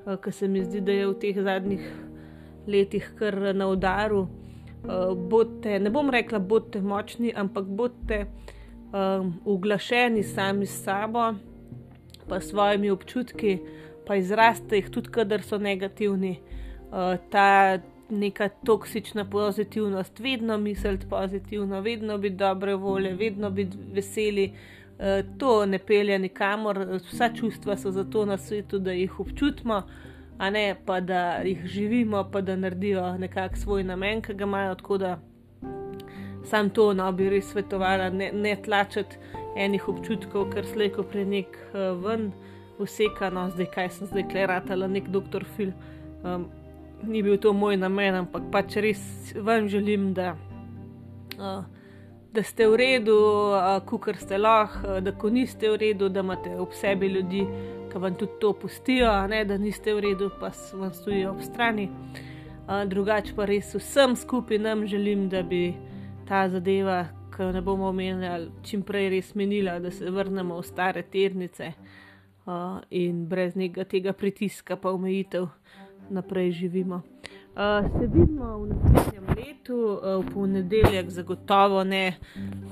Uh, 0.07 0.16
Ker 0.16 0.32
se 0.32 0.48
mi 0.48 0.64
zdi, 0.64 0.80
da 0.80 0.92
je 0.92 1.11
v 1.11 1.18
teh 1.20 1.42
zadnjih 1.42 1.90
letih 2.66 3.12
kar 3.18 3.36
na 3.55 3.68
udaru. 3.68 4.28
Uh, 4.80 5.12
bodte, 5.12 5.76
ne 5.78 5.90
bom 5.92 6.09
rekla, 6.11 6.38
bodite 6.38 6.80
močni, 6.80 7.34
ampak 7.36 7.66
bodite 7.68 8.24
um, 8.92 9.34
uglašeni 9.44 10.22
sami 10.24 10.66
s 10.66 10.80
sabo, 10.84 11.34
pa 12.30 12.40
s 12.40 12.50
svojimi 12.50 12.90
občutki, 12.90 13.58
pa 14.06 14.16
izraste 14.16 14.78
jih 14.78 14.90
tudi, 14.90 15.10
kadar 15.10 15.42
so 15.42 15.58
negativni. 15.58 16.38
Uh, 16.90 17.18
ta 17.30 17.78
neka 18.10 18.48
toksična 18.66 19.24
pozitivnost, 19.24 20.18
vedno 20.18 20.58
misliti 20.58 21.06
pozitivno, 21.10 21.80
vedno 21.80 22.18
biti 22.18 22.36
dobre 22.36 22.74
volje, 22.74 23.14
vedno 23.14 23.50
biti 23.50 23.76
veseli. 23.92 24.52
Uh, 24.98 25.38
to 25.38 25.66
ne 25.66 25.78
pelje 25.78 26.18
nikamor, 26.18 26.86
vsa 27.10 27.30
čustva 27.34 27.76
so 27.76 27.90
zato 27.90 28.24
na 28.26 28.38
svetu, 28.38 28.78
da 28.78 28.92
jih 28.92 29.20
občutimo 29.20 29.82
a 30.40 30.50
ne 30.50 30.76
pa 30.86 31.00
da 31.00 31.40
jih 31.44 31.66
živimo, 31.66 32.30
pa 32.32 32.40
da 32.40 32.56
naredijo 32.56 33.18
nekak 33.18 33.56
svoj 33.56 33.84
namen, 33.84 34.22
ki 34.22 34.34
ga 34.34 34.44
imajo. 34.44 34.74
Tako 34.74 34.98
da 34.98 35.18
sam 36.44 36.70
to 36.70 36.94
no, 36.94 37.12
bi 37.12 37.28
res 37.30 37.50
svetovala, 37.52 38.08
ne, 38.10 38.30
ne 38.32 38.56
tlačiti 38.64 39.16
enih 39.57 39.88
občutkov, 39.88 40.51
ker 40.55 40.66
slejko 40.66 41.03
prej 41.03 41.26
nek 41.26 41.59
uh, 41.72 41.96
ven 42.05 42.30
usekano, 42.80 43.48
zdaj 43.55 43.70
kaj 43.74 43.90
sem 43.96 44.11
zdaj 44.11 44.28
kleratala, 44.30 44.88
nek 44.88 45.11
doktor 45.12 45.44
Phil. 45.57 45.72
Um, 46.24 46.48
ni 47.03 47.22
bil 47.22 47.38
to 47.40 47.53
moj 47.53 47.76
namen, 47.80 48.14
ampak 48.24 48.48
pač 48.53 48.76
res 48.76 49.03
vam 49.36 49.68
želim, 49.68 50.12
da. 50.14 50.36
Uh, 51.38 51.64
Da 52.30 52.42
ste 52.42 52.68
v 52.70 52.76
redu, 52.78 53.18
kar 53.98 54.14
ste 54.14 54.38
lahko, 54.38 55.01
da 55.03 55.11
ko 55.11 55.32
niste 55.34 55.66
v 55.66 55.80
redu, 55.82 56.07
da 56.09 56.22
imate 56.22 56.53
ob 56.62 56.70
sebi 56.78 57.09
ljudi, 57.11 57.40
ki 57.90 57.98
vam 57.98 58.14
tudi 58.14 58.38
to 58.38 58.53
pustijo, 58.55 59.11
ne, 59.26 59.40
da 59.44 59.57
niste 59.59 59.90
v 59.94 60.05
redu, 60.05 60.28
pa 60.38 60.53
vam 60.78 60.92
stojijo 60.94 61.32
ob 61.32 61.40
strani. 61.42 61.88
Drugače 62.86 63.34
pa 63.34 63.48
res 63.51 63.74
vsem 63.74 64.14
skupaj 64.14 64.62
nam 64.62 64.86
želim, 64.86 65.26
da 65.28 65.42
bi 65.42 65.74
ta 66.28 66.44
zadeva, 66.48 67.09
ki 67.30 67.42
jo 67.42 67.52
ne 67.52 67.60
bomo 67.60 67.88
omenjali, 67.88 68.50
čim 68.62 68.82
prej 68.82 69.08
res 69.14 69.34
menila, 69.34 69.78
da 69.78 69.90
se 69.90 70.10
vrnemo 70.10 70.58
v 70.58 70.66
stare 70.66 71.02
ternice 71.02 71.72
in 72.90 73.26
brez 73.28 73.54
nekega 73.54 73.84
tega 73.84 74.12
pritiska, 74.12 74.76
pa 74.76 74.90
omejitev 74.90 75.46
naprej 76.10 76.50
živimo. 76.52 77.02
Uh, 77.50 77.84
se 78.00 78.06
vidimo 78.06 78.58
v 78.58 78.68
naslednjem 78.68 79.26
letu, 79.36 79.76
uh, 79.76 80.24
v 80.24 80.32
ponedeljek, 80.34 81.10
zagotovo 81.10 81.84
ne, 81.84 82.16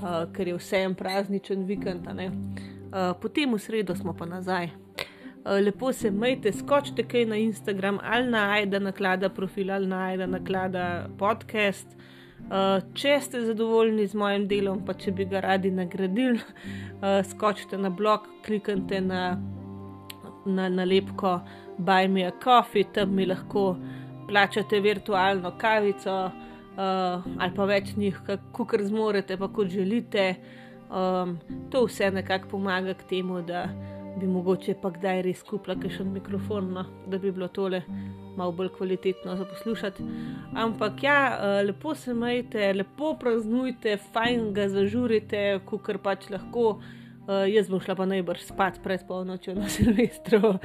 uh, 0.01 0.25
ker 0.33 0.47
je 0.47 0.57
vsem 0.57 0.95
prazničen 0.95 1.63
vikend. 1.67 2.07
Uh, 2.09 3.13
potem 3.21 3.53
v 3.53 3.59
sredo 3.59 3.95
smo 3.95 4.13
pa 4.13 4.25
nazaj. 4.25 4.71
Eh, 5.45 5.61
lepo 5.61 5.93
se 5.93 6.11
majte, 6.11 6.51
skočite 6.51 7.03
kaj 7.07 7.25
na 7.25 7.35
Instagram 7.39 7.99
ali 8.03 8.31
na 8.31 8.51
Aida 8.51 8.79
naklada 8.79 9.29
profil 9.29 9.71
ali 9.71 9.87
na 9.87 10.07
Aida 10.07 10.27
naklada 10.27 11.09
podcast. 11.17 11.87
Uh, 11.95 12.18
če 12.93 13.19
ste 13.21 13.43
zadovoljni 13.45 14.07
z 14.09 14.17
mojim 14.17 14.47
delom, 14.49 14.81
pa 14.85 14.95
če 14.97 15.13
bi 15.13 15.25
ga 15.29 15.43
radi 15.45 15.69
nagradili, 15.71 16.39
uh, 16.39 17.19
skočite 17.29 17.77
na 17.77 17.89
blog, 17.89 18.25
kliknite 18.45 19.01
na, 19.05 19.23
na 20.45 20.69
nalepko 20.69 21.39
Buy 21.77 22.09
Me 22.09 22.25
a 22.25 22.31
Coffee, 22.43 22.87
tam 22.93 23.13
mi 23.15 23.27
lahko 23.29 23.75
plačate 24.29 24.79
virtualno 24.81 25.51
kavico 25.57 26.15
uh, 26.79 27.27
ali 27.37 27.53
pa 27.55 27.65
več 27.69 27.93
njih, 27.97 28.17
kot 28.53 28.81
zmorete, 28.81 29.37
pa 29.37 29.47
kot 29.53 29.69
želite. 29.69 30.33
Um, 30.89 31.37
to 31.69 31.83
vse 31.85 32.09
nekako 32.11 32.55
pomaga 32.55 32.95
k 32.97 33.05
temu, 33.09 33.43
da 33.45 33.67
bi 34.17 34.27
mogoče 34.27 34.75
pa 34.81 34.91
kdaj 34.93 35.21
res 35.25 35.43
kupila 35.45 35.75
še 35.83 36.03
en 36.03 36.13
mikrofon, 36.13 36.71
no, 36.75 36.85
da 37.07 37.19
bi 37.21 37.31
bilo 37.31 37.47
tole 37.47 37.83
malo 38.37 38.53
bolj 38.55 38.69
kvalitetno 38.77 39.35
za 39.35 39.45
poslušati. 39.45 40.03
Ampak 40.55 41.03
ja, 41.03 41.19
uh, 41.33 41.57
lepo 41.67 41.95
se 41.95 42.13
majte, 42.13 42.71
lepo 42.73 43.13
praznujte, 43.19 43.97
fajn 44.13 44.53
ga 44.55 44.69
zažurite, 44.71 45.43
kar 45.85 45.99
pač 46.03 46.29
lahko. 46.31 46.79
Uh, 47.29 47.43
jaz 47.45 47.67
bom 47.69 47.81
šla 47.83 47.93
pa 47.93 48.07
najbrž 48.09 48.47
spat 48.47 48.79
pred 48.81 49.03
polnočjo 49.05 49.53
na 49.53 49.67
Silvestro, 49.75 50.55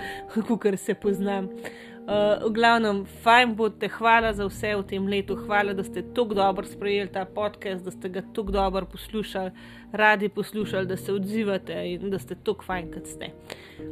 kar 0.63 0.79
se 0.81 0.95
poznam. 0.95 1.51
Uh, 1.51 1.94
v 2.07 2.51
glavnem, 2.53 3.05
fajn 3.25 3.55
bote, 3.57 3.89
hvala 3.89 4.33
za 4.37 4.45
vse 4.49 4.75
v 4.77 4.85
tem 4.89 5.07
letu, 5.09 5.37
hvala, 5.47 5.73
da 5.73 5.85
ste 5.85 6.03
tako 6.15 6.35
dobro 6.35 6.67
sprejeli 6.67 7.13
ta 7.13 7.25
podcast, 7.25 7.85
da 7.85 7.91
ste 7.91 8.09
ga 8.09 8.23
tako 8.35 8.53
dobro 8.53 8.87
poslušali, 8.87 9.51
radi 9.93 10.29
poslušali, 10.29 10.87
da 10.87 10.97
se 10.97 11.13
odzivate 11.13 11.73
in 11.93 12.11
da 12.11 12.19
ste 12.19 12.35
tako 12.35 12.65
fajn, 12.65 12.93
kot 12.93 13.07
ste. 13.07 13.33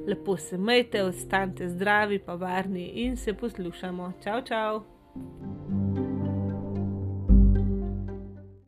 Lepo 0.07 0.37
se 0.37 0.59
majte, 0.59 1.03
ostanite 1.03 1.69
zdravi, 1.69 2.19
pa 2.19 2.35
varni 2.35 2.87
in 3.07 3.17
se 3.17 3.35
poslušamo. 3.35 4.13
Čau, 4.25 4.41
čau! 4.45 6.12